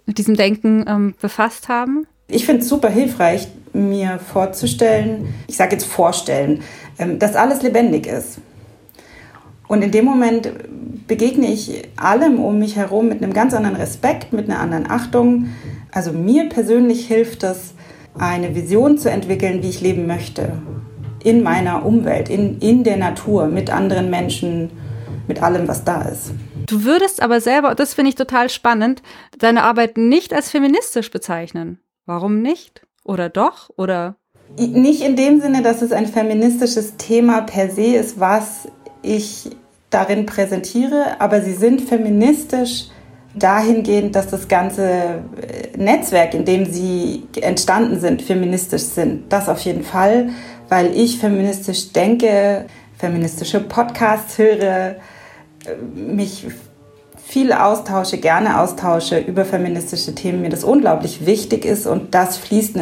mit 0.05 0.17
diesem 0.17 0.35
Denken 0.35 0.85
ähm, 0.87 1.15
befasst 1.19 1.67
haben? 1.67 2.07
Ich 2.29 2.45
finde 2.45 2.61
es 2.61 2.69
super 2.69 2.89
hilfreich, 2.89 3.49
mir 3.77 4.19
vorzustellen, 4.19 5.33
ich 5.47 5.57
sage 5.57 5.73
jetzt 5.73 5.85
vorstellen, 5.85 6.61
ähm, 6.99 7.19
dass 7.19 7.35
alles 7.35 7.61
lebendig 7.61 8.07
ist. 8.07 8.39
Und 9.67 9.81
in 9.81 9.91
dem 9.91 10.05
Moment 10.05 10.49
begegne 11.07 11.47
ich 11.47 11.83
allem 11.97 12.39
um 12.39 12.59
mich 12.59 12.75
herum 12.75 13.09
mit 13.09 13.21
einem 13.21 13.33
ganz 13.33 13.53
anderen 13.53 13.75
Respekt, 13.75 14.33
mit 14.33 14.49
einer 14.49 14.59
anderen 14.59 14.89
Achtung. 14.89 15.49
Also 15.91 16.11
mir 16.13 16.49
persönlich 16.49 17.07
hilft 17.07 17.43
es, 17.43 17.73
eine 18.17 18.55
Vision 18.55 18.97
zu 18.97 19.11
entwickeln, 19.11 19.61
wie 19.61 19.69
ich 19.69 19.81
leben 19.81 20.07
möchte. 20.07 20.53
In 21.23 21.43
meiner 21.43 21.85
Umwelt, 21.85 22.29
in, 22.29 22.59
in 22.59 22.83
der 22.83 22.97
Natur, 22.97 23.47
mit 23.47 23.69
anderen 23.69 24.09
Menschen, 24.09 24.71
mit 25.27 25.43
allem, 25.43 25.67
was 25.67 25.83
da 25.83 26.03
ist. 26.03 26.31
Du 26.67 26.83
würdest 26.83 27.21
aber 27.21 27.41
selber, 27.41 27.75
das 27.75 27.93
finde 27.93 28.09
ich 28.09 28.15
total 28.15 28.49
spannend, 28.49 29.01
deine 29.37 29.63
Arbeit 29.63 29.97
nicht 29.97 30.33
als 30.33 30.49
feministisch 30.49 31.11
bezeichnen. 31.11 31.79
Warum 32.05 32.41
nicht? 32.41 32.86
Oder 33.07 33.29
doch? 33.29 33.69
Oder? 33.77 34.17
Nicht 34.57 35.01
in 35.01 35.15
dem 35.15 35.41
Sinne, 35.41 35.61
dass 35.61 35.81
es 35.81 35.91
ein 35.91 36.05
feministisches 36.05 36.97
Thema 36.97 37.41
per 37.41 37.69
se 37.71 37.95
ist, 37.95 38.19
was 38.19 38.67
ich 39.01 39.49
darin 39.89 40.25
präsentiere, 40.25 41.19
aber 41.19 41.41
sie 41.41 41.53
sind 41.53 41.81
feministisch 41.81 42.87
dahingehend, 43.33 44.15
dass 44.15 44.27
das 44.27 44.47
ganze 44.47 44.83
äh, 44.83 45.77
Netzwerk, 45.77 46.33
in 46.33 46.43
dem 46.43 46.65
sie 46.65 47.23
entstanden 47.39 47.99
sind, 47.99 48.21
feministisch 48.21 48.83
sind. 48.83 49.31
Das 49.31 49.47
auf 49.47 49.59
jeden 49.59 49.83
Fall, 49.83 50.29
weil 50.69 50.95
ich 50.95 51.19
feministisch 51.19 51.93
denke, 51.93 52.65
feministische 52.97 53.61
Podcasts 53.61 54.37
höre, 54.37 54.61
äh, 54.63 54.95
mich 55.95 56.47
viel 57.27 57.51
austausche, 57.51 58.19
gerne 58.19 58.61
austausche 58.61 59.19
über 59.19 59.43
feministische 59.43 60.15
Themen, 60.15 60.41
mir 60.41 60.49
das 60.49 60.63
unglaublich 60.63 61.25
wichtig 61.25 61.65
ist 61.65 61.85
und 61.85 62.15
das 62.15 62.37
fließt 62.37 62.77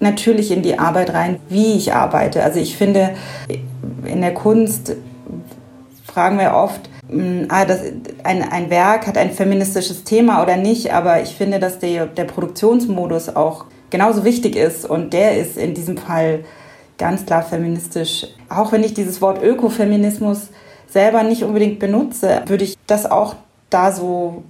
natürlich 0.00 0.50
in 0.50 0.62
die 0.62 0.78
Arbeit 0.78 1.12
rein, 1.12 1.38
wie 1.50 1.74
ich 1.74 1.92
arbeite. 1.92 2.42
Also 2.42 2.58
ich 2.58 2.78
finde, 2.78 3.10
in 4.06 4.22
der 4.22 4.32
Kunst 4.32 4.96
fragen 6.10 6.38
wir 6.38 6.54
oft, 6.54 6.88
mm, 7.10 7.42
ah, 7.50 7.66
das, 7.66 7.80
ein, 8.24 8.42
ein 8.50 8.70
Werk 8.70 9.06
hat 9.06 9.18
ein 9.18 9.30
feministisches 9.30 10.04
Thema 10.04 10.42
oder 10.42 10.56
nicht, 10.56 10.94
aber 10.94 11.20
ich 11.20 11.34
finde, 11.34 11.58
dass 11.58 11.78
der, 11.78 12.06
der 12.06 12.24
Produktionsmodus 12.24 13.36
auch 13.36 13.66
genauso 13.90 14.24
wichtig 14.24 14.56
ist 14.56 14.88
und 14.88 15.12
der 15.12 15.36
ist 15.36 15.58
in 15.58 15.74
diesem 15.74 15.98
Fall 15.98 16.44
ganz 16.96 17.26
klar 17.26 17.42
feministisch. 17.42 18.26
Auch 18.48 18.72
wenn 18.72 18.84
ich 18.84 18.94
dieses 18.94 19.20
Wort 19.20 19.42
Ökofeminismus 19.42 20.48
selber 20.88 21.22
nicht 21.24 21.44
unbedingt 21.44 21.78
benutze, 21.78 22.40
würde 22.46 22.64
ich 22.64 22.78
das 22.86 23.10
auch 23.10 23.36
da 23.72 23.92
so 23.92 24.44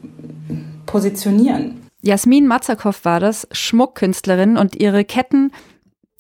positionieren. 0.87 1.83
Jasmin 2.03 2.47
Matzakow 2.47 3.05
war 3.05 3.21
das, 3.21 3.47
Schmuckkünstlerin 3.53 4.57
und 4.57 4.77
ihre 4.77 5.05
Ketten, 5.05 5.53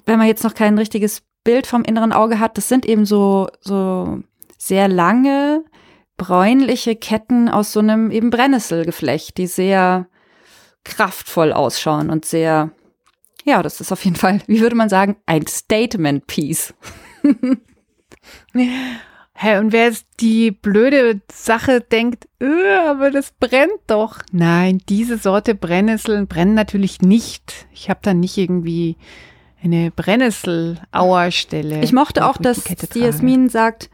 wenn 0.07 0.19
man 0.19 0.29
jetzt 0.29 0.45
noch 0.45 0.55
kein 0.55 0.79
richtiges 0.79 1.23
Bild 1.45 1.67
vom 1.67 1.83
inneren 1.83 2.13
Auge 2.13 2.39
hat, 2.39 2.57
das 2.57 2.69
sind 2.69 2.87
eben 2.87 3.05
so, 3.05 3.49
so 3.61 4.21
sehr 4.59 4.87
lange, 4.87 5.65
bräunliche 6.17 6.95
Ketten 6.95 7.49
aus 7.49 7.73
so 7.73 7.81
einem 7.81 8.13
eben 8.13 8.31
Brennnesselgeflecht, 8.31 9.39
die 9.39 9.49
sehr 9.49 10.07
kraftvoll 10.85 11.53
ausschauen 11.53 12.11
und 12.11 12.25
sehr, 12.25 12.71
ja, 13.45 13.63
das 13.63 13.81
ist 13.81 13.91
auf 13.91 14.05
jeden 14.05 14.17
Fall, 14.17 14.41
wie 14.47 14.61
würde 14.61 14.77
man 14.77 14.89
sagen, 14.89 15.17
ein 15.27 15.47
Statement 15.49 16.27
Piece. 16.29 16.75
Hey, 19.43 19.59
und 19.59 19.73
wer 19.73 19.87
jetzt 19.87 20.07
die 20.21 20.53
blöde 20.53 21.21
Sache 21.29 21.81
denkt, 21.81 22.29
öh, 22.41 22.77
aber 22.87 23.11
das 23.11 23.33
brennt 23.41 23.81
doch. 23.89 24.21
Nein, 24.31 24.81
diese 24.89 25.19
Sorte 25.19 25.57
Brennnesseln 25.57 26.29
brennen 26.29 26.55
natürlich 26.55 27.01
nicht. 27.01 27.67
Ich 27.73 27.91
habe 27.91 27.99
da 28.05 28.15
nicht 28.15 28.39
irgendwie 28.39 28.97
eine 29.61 29.91
Brennnessel-Auerstelle. 29.91 31.83
Ich 31.83 31.93
mochte 31.93 32.25
auch, 32.25 32.37
dass 32.37 32.63
die, 32.63 32.77
die 32.77 33.01
Jasmin 33.01 33.49
sagt, 33.49 33.91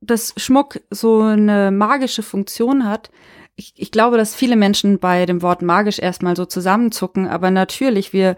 dass 0.00 0.34
Schmuck 0.36 0.80
so 0.90 1.20
eine 1.22 1.70
magische 1.70 2.24
Funktion 2.24 2.88
hat. 2.88 3.12
Ich, 3.54 3.72
ich 3.76 3.92
glaube, 3.92 4.16
dass 4.16 4.34
viele 4.34 4.56
Menschen 4.56 4.98
bei 4.98 5.26
dem 5.26 5.42
Wort 5.42 5.62
magisch 5.62 6.00
erstmal 6.00 6.34
so 6.34 6.44
zusammenzucken, 6.44 7.28
aber 7.28 7.52
natürlich, 7.52 8.12
wir 8.12 8.34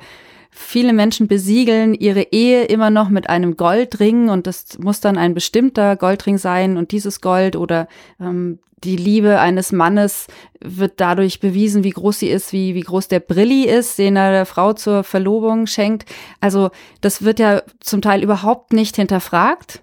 Viele 0.50 0.92
Menschen 0.92 1.28
besiegeln 1.28 1.94
ihre 1.94 2.22
Ehe 2.22 2.64
immer 2.64 2.90
noch 2.90 3.08
mit 3.11 3.28
einem 3.28 3.56
Goldring 3.56 4.28
und 4.28 4.46
das 4.46 4.78
muss 4.78 5.00
dann 5.00 5.18
ein 5.18 5.34
bestimmter 5.34 5.96
Goldring 5.96 6.38
sein 6.38 6.76
und 6.76 6.92
dieses 6.92 7.20
Gold 7.20 7.54
oder 7.56 7.87
ähm, 8.20 8.58
die 8.84 8.96
Liebe 8.96 9.40
eines 9.40 9.72
Mannes 9.72 10.26
wird 10.61 11.00
dadurch 11.00 11.40
bewiesen, 11.40 11.84
wie 11.84 11.90
groß 11.90 12.20
sie 12.20 12.28
ist, 12.28 12.52
wie, 12.52 12.74
wie 12.74 12.82
groß 12.82 13.08
der 13.08 13.20
Brilli 13.20 13.64
ist, 13.64 13.98
den 13.98 14.16
er 14.16 14.30
der 14.30 14.46
Frau 14.46 14.72
zur 14.72 15.04
Verlobung 15.04 15.66
schenkt. 15.66 16.08
Also 16.40 16.70
das 17.00 17.22
wird 17.22 17.38
ja 17.38 17.62
zum 17.80 18.02
Teil 18.02 18.22
überhaupt 18.22 18.72
nicht 18.72 18.96
hinterfragt. 18.96 19.82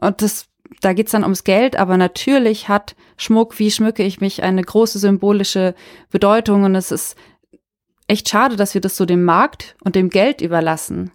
Und 0.00 0.22
das, 0.22 0.46
da 0.80 0.92
geht's 0.92 1.12
dann 1.12 1.22
ums 1.22 1.44
Geld, 1.44 1.76
aber 1.76 1.96
natürlich 1.96 2.68
hat 2.68 2.96
Schmuck, 3.16 3.58
wie 3.58 3.70
schmücke 3.70 4.02
ich 4.02 4.20
mich, 4.20 4.42
eine 4.42 4.62
große 4.62 4.98
symbolische 4.98 5.74
Bedeutung 6.10 6.64
und 6.64 6.74
es 6.74 6.90
ist 6.90 7.16
echt 8.06 8.28
schade, 8.28 8.56
dass 8.56 8.74
wir 8.74 8.80
das 8.80 8.96
so 8.96 9.04
dem 9.04 9.24
Markt 9.24 9.76
und 9.82 9.96
dem 9.96 10.10
Geld 10.10 10.40
überlassen. 10.40 11.10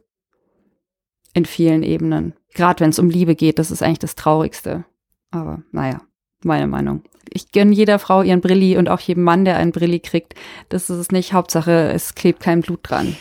In 1.34 1.46
vielen 1.46 1.84
Ebenen. 1.84 2.34
Gerade 2.54 2.82
wenn 2.82 2.90
es 2.90 3.00
um 3.00 3.10
Liebe 3.10 3.36
geht, 3.36 3.58
das 3.58 3.72
ist 3.72 3.82
eigentlich 3.82 4.00
das 4.00 4.16
Traurigste. 4.16 4.84
Aber 5.32 5.64
naja, 5.72 6.02
meine 6.44 6.68
Meinung. 6.68 7.04
Ich 7.30 7.52
gönne 7.54 7.74
jeder 7.74 8.00
Frau 8.00 8.22
ihren 8.22 8.42
Brilli 8.42 8.78
und 8.78 8.90
auch 8.90 9.00
jedem 9.00 9.24
Mann, 9.24 9.46
der 9.46 9.56
einen 9.56 9.72
Brilli 9.72 10.02
kriegt. 10.02 10.36
Das 10.68 10.90
ist 10.90 10.98
es 10.98 11.12
nicht. 11.12 11.32
Hauptsache, 11.32 11.92
es 11.94 12.16
klebt 12.16 12.42
kein 12.42 12.62
Blut 12.62 12.82
dran. 12.84 13.16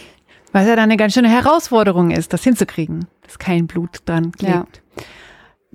Was 0.52 0.66
ja 0.66 0.74
dann 0.74 0.84
eine 0.84 0.96
ganz 0.96 1.14
schöne 1.14 1.28
Herausforderung 1.28 2.10
ist, 2.10 2.32
das 2.32 2.42
hinzukriegen, 2.42 3.06
dass 3.22 3.38
kein 3.38 3.68
Blut 3.68 4.00
dran 4.06 4.32
klebt. 4.32 4.82
Ja. 4.96 5.02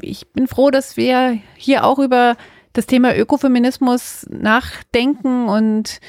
Ich 0.02 0.28
bin 0.34 0.48
froh, 0.48 0.70
dass 0.72 0.98
wir 0.98 1.40
hier 1.56 1.86
auch 1.86 2.00
über 2.00 2.36
das 2.74 2.86
Thema 2.86 3.16
Ökofeminismus 3.16 4.26
nachdenken 4.30 5.48
und 5.48 6.02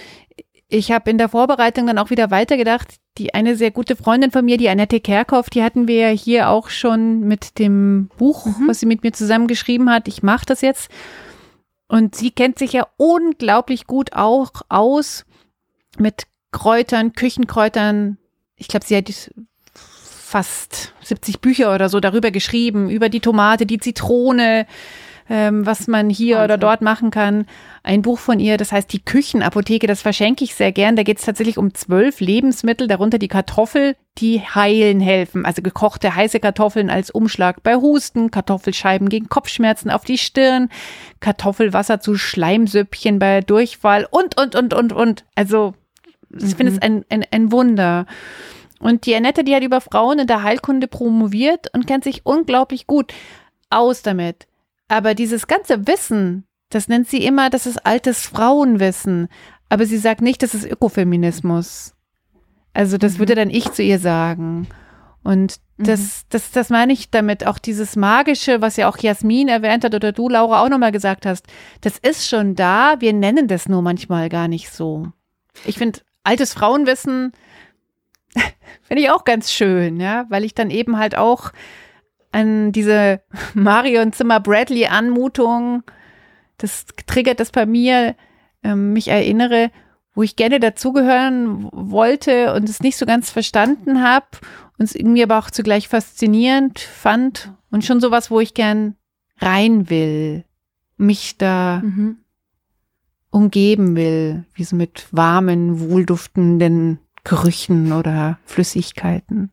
ich 0.69 0.91
habe 0.91 1.11
in 1.11 1.19
der 1.19 1.29
Vorbereitung 1.29 1.87
dann 1.87 1.99
auch 1.99 2.11
wieder 2.11 2.31
weitergedacht. 2.31 2.97
Die 3.19 3.35
eine 3.35 3.57
sehr 3.57 3.71
gute 3.71 3.97
Freundin 3.97 4.31
von 4.31 4.45
mir, 4.45 4.57
die 4.57 4.69
Annette 4.69 5.01
Kerkhoff, 5.01 5.49
die 5.49 5.63
hatten 5.63 5.89
wir 5.89 5.97
ja 5.97 6.09
hier 6.09 6.51
auch 6.51 6.69
schon 6.69 7.21
mit 7.21 7.59
dem 7.59 8.11
Buch, 8.19 8.47
mhm. 8.47 8.69
was 8.69 8.81
sie 8.81 8.87
mit 8.87 9.03
mir 9.03 9.13
zusammengeschrieben 9.13 9.91
hat. 9.91 10.09
Ich 10.09 10.23
mache 10.23 10.47
das 10.47 10.61
jetzt. 10.61 10.91
Und 11.89 12.17
sie 12.17 12.31
kennt 12.33 12.59
sich 12.59 12.73
ja 12.73 12.87
unglaublich 12.97 13.87
gut 13.87 14.13
auch 14.13 14.51
aus 14.69 15.25
mit 15.99 16.27
Kräutern, 16.51 17.13
Küchenkräutern. 17.13 18.19
Ich 18.57 18.67
glaube, 18.69 18.85
sie 18.85 18.97
hat 18.97 19.31
fast 19.73 20.93
70 21.03 21.41
Bücher 21.41 21.73
oder 21.73 21.89
so 21.89 22.01
darüber 22.01 22.33
geschrieben, 22.33 22.91
über 22.91 23.09
die 23.09 23.21
Tomate, 23.21 23.67
die 23.67 23.79
Zitrone, 23.79 24.67
ähm, 25.29 25.67
was 25.67 25.89
man 25.89 26.09
hier 26.09 26.37
Wahnsinn. 26.37 26.45
oder 26.45 26.59
dort 26.59 26.83
machen 26.83 27.11
kann. 27.11 27.47
Ein 27.83 28.03
Buch 28.03 28.19
von 28.19 28.41
ihr, 28.41 28.57
das 28.57 28.73
heißt 28.73 28.93
Die 28.93 29.05
Küchenapotheke, 29.05 29.87
das 29.87 30.03
verschenke 30.03 30.45
ich 30.45 30.55
sehr 30.55 30.73
gern. 30.73 30.97
Da 30.97 31.03
geht 31.03 31.19
es 31.19 31.25
tatsächlich 31.25 31.59
um 31.59 31.75
zwölf 31.75 32.21
Lebensmittel, 32.21 32.87
darunter 32.87 33.19
die 33.19 33.29
Kartoffel, 33.29 33.97
die 34.19 34.41
heilen 34.41 35.01
helfen. 35.01 35.45
Also 35.45 35.63
gekochte 35.63 36.15
heiße 36.15 36.41
Kartoffeln 36.41 36.91
als 36.91 37.11
Umschlag 37.11 37.63
bei 37.63 37.77
Husten, 37.77 38.31
Kartoffelscheiben 38.31 39.09
gegen 39.09 39.29
Kopfschmerzen 39.29 39.91
auf 39.91 40.05
die 40.05 40.19
Stirn, 40.19 40.69
Kartoffelwasser 41.21 42.01
zu 42.01 42.17
Schleimsüppchen 42.17 43.19
bei 43.19 43.41
Durchfall 43.41 44.07
und, 44.11 44.41
und, 44.41 44.55
und, 44.55 44.75
und, 44.75 44.93
und. 44.93 45.25
Also 45.35 45.75
ich 46.35 46.45
mhm. 46.45 46.57
finde 46.57 46.73
es 46.73 46.83
ein, 46.83 47.05
ein, 47.09 47.25
ein 47.31 47.53
Wunder. 47.53 48.07
Und 48.79 49.07
die 49.07 49.15
Annette, 49.15 49.43
die 49.43 49.55
hat 49.55 49.63
über 49.63 49.81
Frauen 49.81 50.19
in 50.19 50.27
der 50.27 50.43
Heilkunde 50.43 50.87
promoviert 50.87 51.73
und 51.73 51.87
kennt 51.87 52.05
sich 52.05 52.27
unglaublich 52.27 52.87
gut 52.87 53.13
aus 53.71 54.03
damit. 54.03 54.47
Aber 54.89 55.15
dieses 55.15 55.47
ganze 55.47 55.87
Wissen, 55.87 56.47
das 56.71 56.89
nennt 56.89 57.09
sie 57.09 57.25
immer, 57.25 57.51
das 57.51 57.67
ist 57.67 57.85
altes 57.85 58.27
Frauenwissen. 58.27 59.29
Aber 59.69 59.87
sie 59.87 59.99
sagt 59.99 60.21
nicht, 60.21 60.43
das 60.43 60.55
ist 60.55 60.65
Ökofeminismus. 60.65 61.95
Also 62.73 62.99
das 62.99 63.15
mhm. 63.15 63.19
würde 63.21 63.35
dann 63.35 63.51
ich 63.51 63.71
zu 63.73 63.83
ihr 63.83 63.99
sagen. 63.99 64.69
Und 65.23 65.57
das, 65.79 66.01
mhm. 66.01 66.27
das, 66.31 66.51
das 66.53 66.71
meine 66.71 66.93
ich 66.93 67.11
damit. 67.11 67.47
Auch 67.47 67.59
dieses 67.59 67.97
Magische, 67.97 68.61
was 68.61 68.77
ja 68.77 68.89
auch 68.89 68.99
Jasmin 68.99 69.49
erwähnt 69.49 69.85
hat 69.85 69.95
oder 69.95 70.13
du, 70.13 70.29
Laura, 70.29 70.63
auch 70.63 70.69
nochmal 70.69 70.93
gesagt 70.93 71.27
hast, 71.27 71.47
das 71.81 71.99
ist 71.99 72.29
schon 72.29 72.55
da. 72.55 73.01
Wir 73.01 73.13
nennen 73.13 73.49
das 73.49 73.69
nur 73.69 73.83
manchmal 73.83 74.29
gar 74.29 74.47
nicht 74.47 74.71
so. 74.71 75.09
Ich 75.65 75.79
finde, 75.79 76.01
altes 76.23 76.53
Frauenwissen 76.53 77.33
finde 78.83 79.03
ich 79.03 79.11
auch 79.11 79.25
ganz 79.25 79.51
schön, 79.51 79.99
ja, 79.99 80.27
weil 80.29 80.45
ich 80.45 80.55
dann 80.55 80.71
eben 80.71 80.99
halt 80.99 81.17
auch 81.17 81.53
an 82.37 82.71
diese 82.71 83.23
Marion 83.55 84.13
Zimmer 84.13 84.41
Bradley 84.41 84.87
Anmutung, 84.87 85.83
das 86.59 86.85
triggert 87.07 87.41
das 87.41 87.51
bei 87.51 87.65
mir, 87.67 88.15
ähm, 88.63 88.93
mich 88.93 89.09
erinnere, 89.09 89.71
wo 90.15 90.23
ich 90.23 90.37
gerne 90.37 90.61
dazugehören 90.61 91.69
wollte 91.73 92.55
und 92.55 92.69
es 92.69 92.81
nicht 92.81 92.97
so 92.97 93.07
ganz 93.07 93.31
verstanden 93.31 94.03
habe 94.03 94.27
und 94.79 94.85
es 94.85 94.95
irgendwie 94.95 95.23
aber 95.23 95.39
auch 95.39 95.51
zugleich 95.51 95.89
faszinierend 95.89 96.79
fand 96.79 97.53
und 97.71 97.85
schon 97.85 98.01
sowas, 98.01 98.31
wo 98.31 98.41
ich 98.41 98.55
gern 98.55 98.97
rein 99.39 99.91
will, 99.91 100.45
mich 100.97 101.37
da 101.39 101.83
mhm. 101.83 102.19
umgeben 103.31 103.97
will, 103.97 104.45
wie 104.55 104.65
so 104.65 104.77
mit 104.77 105.07
warmen, 105.11 105.81
wohlduftenden 105.81 106.99
Gerüchen 107.25 107.93
oder 107.93 108.39
Flüssigkeiten. 108.45 109.53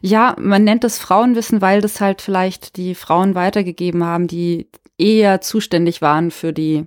Ja, 0.00 0.36
man 0.38 0.64
nennt 0.64 0.84
es 0.84 0.98
Frauenwissen, 0.98 1.60
weil 1.60 1.80
das 1.80 2.00
halt 2.00 2.22
vielleicht 2.22 2.76
die 2.76 2.94
Frauen 2.94 3.34
weitergegeben 3.34 4.04
haben, 4.04 4.26
die 4.26 4.68
eher 4.98 5.40
zuständig 5.40 6.02
waren 6.02 6.30
für 6.30 6.52
die 6.52 6.86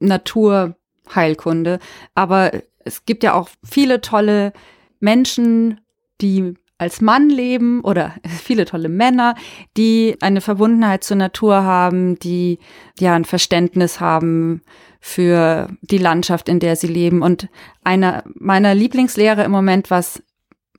Naturheilkunde. 0.00 1.78
Aber 2.14 2.52
es 2.84 3.04
gibt 3.04 3.22
ja 3.22 3.34
auch 3.34 3.48
viele 3.64 4.00
tolle 4.00 4.52
Menschen, 5.00 5.80
die 6.20 6.54
als 6.78 7.00
Mann 7.00 7.30
leben 7.30 7.80
oder 7.82 8.14
viele 8.42 8.64
tolle 8.64 8.88
Männer, 8.88 9.34
die 9.76 10.16
eine 10.20 10.40
Verbundenheit 10.40 11.04
zur 11.04 11.16
Natur 11.16 11.62
haben, 11.62 12.18
die 12.18 12.58
ja 12.98 13.14
ein 13.14 13.24
Verständnis 13.24 14.00
haben 14.00 14.62
für 15.00 15.68
die 15.80 15.98
Landschaft, 15.98 16.48
in 16.48 16.60
der 16.60 16.76
sie 16.76 16.88
leben. 16.88 17.22
Und 17.22 17.48
einer 17.82 18.24
meiner 18.34 18.74
Lieblingslehrer 18.74 19.44
im 19.44 19.50
Moment, 19.50 19.90
was, 19.90 20.22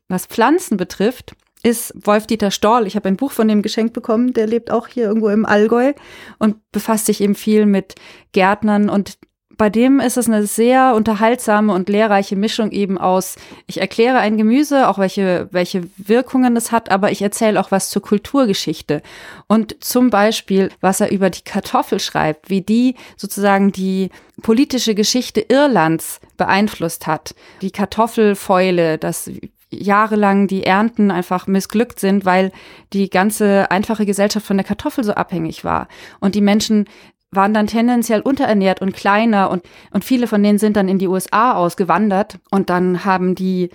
was 0.08 0.26
Pflanzen 0.26 0.78
betrifft, 0.78 1.36
ist 1.64 1.94
Wolf-Dieter 1.96 2.52
Storl. 2.52 2.86
Ich 2.86 2.96
habe 2.96 3.08
ein 3.08 3.18
Buch 3.18 3.32
von 3.32 3.48
dem 3.48 3.62
geschenkt 3.62 3.94
bekommen, 3.94 4.34
der 4.34 4.48
lebt 4.48 4.70
auch 4.70 4.88
hier 4.88 5.06
irgendwo 5.06 5.30
im 5.30 5.46
Allgäu 5.46 5.94
und 6.38 6.58
befasst 6.72 7.06
sich 7.06 7.22
eben 7.22 7.36
viel 7.36 7.66
mit 7.66 7.96
Gärtnern 8.34 8.90
und 8.90 9.18
bei 9.58 9.70
dem 9.70 10.00
ist 10.00 10.18
es 10.18 10.28
eine 10.28 10.46
sehr 10.48 10.96
unterhaltsame 10.96 11.74
und 11.74 11.90
lehrreiche 11.90 12.36
Mischung 12.36 12.72
eben 12.72 12.98
aus, 12.98 13.36
ich 13.68 13.80
erkläre 13.80 14.18
ein 14.18 14.38
Gemüse, 14.38 14.90
auch 14.90 14.98
welche, 14.98 15.48
welche 15.52 15.84
Wirkungen 15.98 16.56
es 16.56 16.72
hat, 16.72 16.90
aber 16.90 17.12
ich 17.12 17.22
erzähle 17.22 17.60
auch 17.60 17.72
was 17.72 17.90
zur 17.90 18.02
Kulturgeschichte. 18.02 19.02
Und 19.48 19.84
zum 19.84 20.10
Beispiel, 20.10 20.70
was 20.82 21.02
er 21.02 21.12
über 21.12 21.30
die 21.30 21.44
Kartoffel 21.44 22.00
schreibt, 22.00 22.50
wie 22.50 22.62
die 22.62 22.96
sozusagen 23.16 23.72
die 23.72 24.10
politische 24.42 24.96
Geschichte 24.96 25.42
Irlands 25.42 26.20
beeinflusst 26.38 27.06
hat. 27.06 27.36
Die 27.62 27.72
Kartoffelfäule, 27.72 28.98
das 28.98 29.30
jahrelang 29.82 30.48
die 30.48 30.64
Ernten 30.64 31.12
einfach 31.12 31.48
missglückt 31.48 32.00
sind, 32.00 32.26
weil 32.26 32.52
die 32.92 33.10
ganze 33.10 33.72
einfache 33.72 34.06
Gesellschaft 34.06 34.46
von 34.46 34.58
der 34.58 34.66
Kartoffel 34.66 35.04
so 35.04 35.14
abhängig 35.14 35.64
war. 35.64 35.88
Und 36.20 36.36
die 36.36 36.42
Menschen 36.42 36.86
waren 37.32 37.54
dann 37.54 37.68
tendenziell 37.68 38.22
unterernährt 38.22 38.82
und 38.82 38.94
kleiner 38.94 39.50
und, 39.50 39.64
und 39.92 40.04
viele 40.04 40.28
von 40.28 40.44
denen 40.44 40.60
sind 40.60 40.78
dann 40.78 40.88
in 40.88 41.00
die 41.00 41.08
USA 41.08 41.54
ausgewandert 41.54 42.40
und 42.52 42.70
dann 42.70 43.06
haben 43.06 43.36
die 43.36 43.70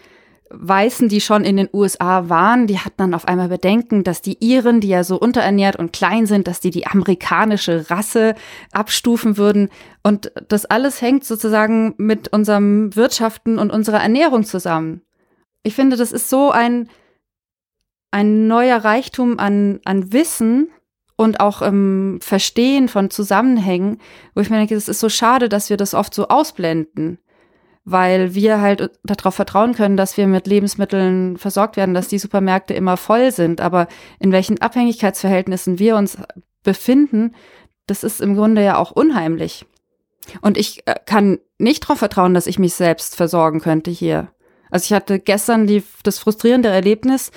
Weißen, 0.50 1.11
die 1.11 1.20
schon 1.20 1.44
in 1.44 1.58
den 1.58 1.68
USA 1.74 2.30
waren, 2.30 2.66
die 2.66 2.78
hatten 2.78 2.96
dann 2.96 3.14
auf 3.14 3.28
einmal 3.28 3.48
Bedenken, 3.48 4.02
dass 4.02 4.22
die 4.22 4.38
Iren, 4.40 4.80
die 4.80 4.88
ja 4.88 5.04
so 5.04 5.18
unterernährt 5.20 5.76
und 5.76 5.92
klein 5.92 6.24
sind, 6.24 6.48
dass 6.48 6.61
die 6.61 6.70
die 6.70 6.87
amerikanische 6.87 7.90
Rasse 7.90 8.34
abstufen 8.72 9.37
würden. 9.37 9.68
Und 10.02 10.32
das 10.48 10.64
alles 10.64 11.02
hängt 11.02 11.24
sozusagen 11.24 11.94
mit 11.98 12.28
unserem 12.28 12.96
Wirtschaften 12.96 13.58
und 13.58 13.70
unserer 13.70 14.00
Ernährung 14.00 14.44
zusammen 14.44 15.02
ich 15.62 15.75
finde, 15.75 15.97
das 15.97 16.12
ist 16.12 16.31
so 16.31 16.51
ein, 16.51 16.88
ein 18.11 18.47
neuer 18.47 18.79
Reichtum 18.79 19.38
an, 19.38 19.81
an 19.85 20.12
Wissen 20.12 20.68
und 21.16 21.40
auch 21.40 21.62
im 21.62 22.14
ähm, 22.14 22.21
Verstehen 22.21 22.88
von 22.88 23.11
Zusammenhängen, 23.11 23.99
wo 24.35 24.40
ich 24.40 24.51
mir 24.51 24.59
denke, 24.59 24.77
es 24.77 24.88
ist 24.88 25.01
so 25.01 25.09
schade, 25.09 25.49
dass 25.49 25.68
wir 25.68 25.77
das 25.77 25.92
oft 25.92 26.14
so 26.14 26.29
ausblenden, 26.29 27.18
weil 27.85 28.35
wir 28.35 28.61
halt 28.61 28.90
darauf 29.03 29.35
vertrauen 29.35 29.75
können, 29.75 29.97
dass 29.97 30.16
wir 30.16 30.29
mit 30.29 30.47
Lebensmitteln 30.47 31.37
versorgt 31.37 31.77
werden, 31.77 31.94
dass 31.94 32.09
die 32.09 32.18
Supermärkte 32.18 32.75
immer 32.75 32.97
voll 32.97 33.33
sind. 33.33 33.61
Aber 33.61 33.88
in 34.21 34.31
welchen 34.31 34.61
Abhängigkeitsverhältnissen 34.61 35.81
wir 35.81 35.97
uns 35.97 36.18
befinden, 36.62 37.35
das 37.87 38.05
ist 38.05 38.21
im 38.21 38.37
Grunde 38.37 38.62
ja 38.62 38.77
auch 38.77 38.92
unheimlich. 38.92 39.66
Und 40.40 40.57
ich 40.57 40.87
äh, 40.87 40.94
kann 41.05 41.38
nicht 41.59 41.85
darauf 41.85 41.99
vertrauen, 41.99 42.35
dass 42.35 42.47
ich 42.47 42.59
mich 42.59 42.75
selbst 42.75 43.16
versorgen 43.16 43.61
könnte 43.61 43.90
hier. 43.90 44.29
Also 44.70 44.87
ich 44.87 44.92
hatte 44.92 45.18
gestern 45.18 45.66
die, 45.66 45.83
das 46.02 46.18
frustrierende 46.18 46.68
Erlebnis, 46.68 47.31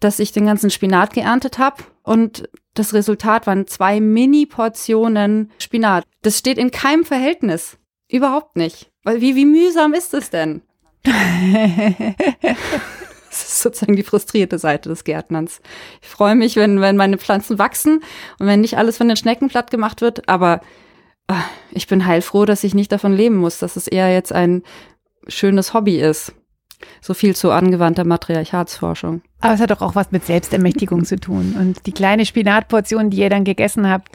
dass 0.00 0.18
ich 0.18 0.32
den 0.32 0.46
ganzen 0.46 0.70
Spinat 0.70 1.14
geerntet 1.14 1.58
habe 1.58 1.84
und 2.02 2.48
das 2.74 2.92
Resultat 2.92 3.46
waren 3.46 3.66
zwei 3.66 4.00
Mini-Portionen 4.00 5.50
Spinat. 5.58 6.04
Das 6.22 6.38
steht 6.38 6.58
in 6.58 6.70
keinem 6.70 7.04
Verhältnis. 7.04 7.78
Überhaupt 8.08 8.56
nicht. 8.56 8.90
Weil 9.04 9.20
wie, 9.20 9.36
wie 9.36 9.46
mühsam 9.46 9.94
ist 9.94 10.14
es 10.14 10.30
denn? 10.30 10.62
Das 13.34 13.42
ist 13.48 13.62
sozusagen 13.62 13.96
die 13.96 14.04
frustrierte 14.04 14.60
Seite 14.60 14.88
des 14.88 15.02
Gärtnerns. 15.02 15.60
Ich 16.00 16.08
freue 16.08 16.36
mich, 16.36 16.54
wenn, 16.54 16.80
wenn 16.80 16.96
meine 16.96 17.18
Pflanzen 17.18 17.58
wachsen 17.58 18.00
und 18.38 18.46
wenn 18.46 18.60
nicht 18.60 18.78
alles 18.78 18.96
von 18.96 19.08
den 19.08 19.16
Schnecken 19.16 19.48
platt 19.48 19.72
gemacht 19.72 20.02
wird, 20.02 20.28
aber 20.28 20.60
äh, 21.26 21.34
ich 21.72 21.88
bin 21.88 22.06
heilfroh, 22.06 22.44
dass 22.44 22.62
ich 22.62 22.76
nicht 22.76 22.92
davon 22.92 23.12
leben 23.12 23.34
muss, 23.34 23.58
dass 23.58 23.74
es 23.74 23.88
eher 23.88 24.12
jetzt 24.12 24.32
ein 24.32 24.62
schönes 25.26 25.74
Hobby 25.74 25.98
ist. 25.98 26.32
So 27.00 27.14
viel 27.14 27.36
zu 27.36 27.50
angewandter 27.50 28.04
Matriarchatsforschung. 28.04 29.22
Aber 29.40 29.54
es 29.54 29.60
hat 29.60 29.70
doch 29.70 29.80
auch 29.82 29.94
was 29.94 30.12
mit 30.12 30.24
Selbstermächtigung 30.24 31.04
zu 31.04 31.16
tun. 31.16 31.54
Und 31.58 31.86
die 31.86 31.92
kleine 31.92 32.26
Spinatportion, 32.26 33.10
die 33.10 33.18
ihr 33.18 33.30
dann 33.30 33.44
gegessen 33.44 33.88
habt, 33.88 34.08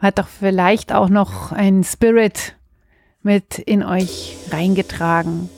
hat 0.00 0.18
doch 0.18 0.28
vielleicht 0.28 0.92
auch 0.92 1.08
noch 1.08 1.52
einen 1.52 1.84
Spirit 1.84 2.56
mit 3.22 3.58
in 3.58 3.84
euch 3.84 4.36
reingetragen. 4.50 5.48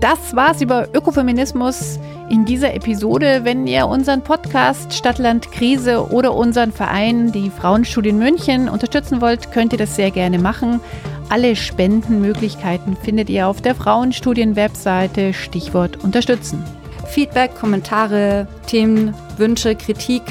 Das 0.00 0.36
war's 0.36 0.60
über 0.60 0.88
Ökofeminismus 0.94 1.98
in 2.28 2.44
dieser 2.44 2.74
Episode. 2.74 3.40
Wenn 3.44 3.66
ihr 3.66 3.86
unseren 3.86 4.22
Podcast 4.22 4.92
Stadtland 4.92 5.50
Krise 5.52 6.10
oder 6.10 6.34
unseren 6.34 6.72
Verein, 6.72 7.32
die 7.32 7.50
Frauenstudien 7.50 8.18
München, 8.18 8.68
unterstützen 8.68 9.20
wollt, 9.20 9.52
könnt 9.52 9.72
ihr 9.72 9.78
das 9.78 9.96
sehr 9.96 10.10
gerne 10.10 10.38
machen. 10.38 10.80
Alle 11.28 11.56
Spendenmöglichkeiten 11.56 12.96
findet 12.96 13.28
ihr 13.30 13.48
auf 13.48 13.60
der 13.60 13.74
Frauenstudien-Webseite. 13.74 15.32
Stichwort 15.32 16.04
unterstützen. 16.04 16.62
Feedback, 17.06 17.58
Kommentare, 17.58 18.46
Themen, 18.66 19.14
Wünsche, 19.36 19.74
Kritik 19.74 20.22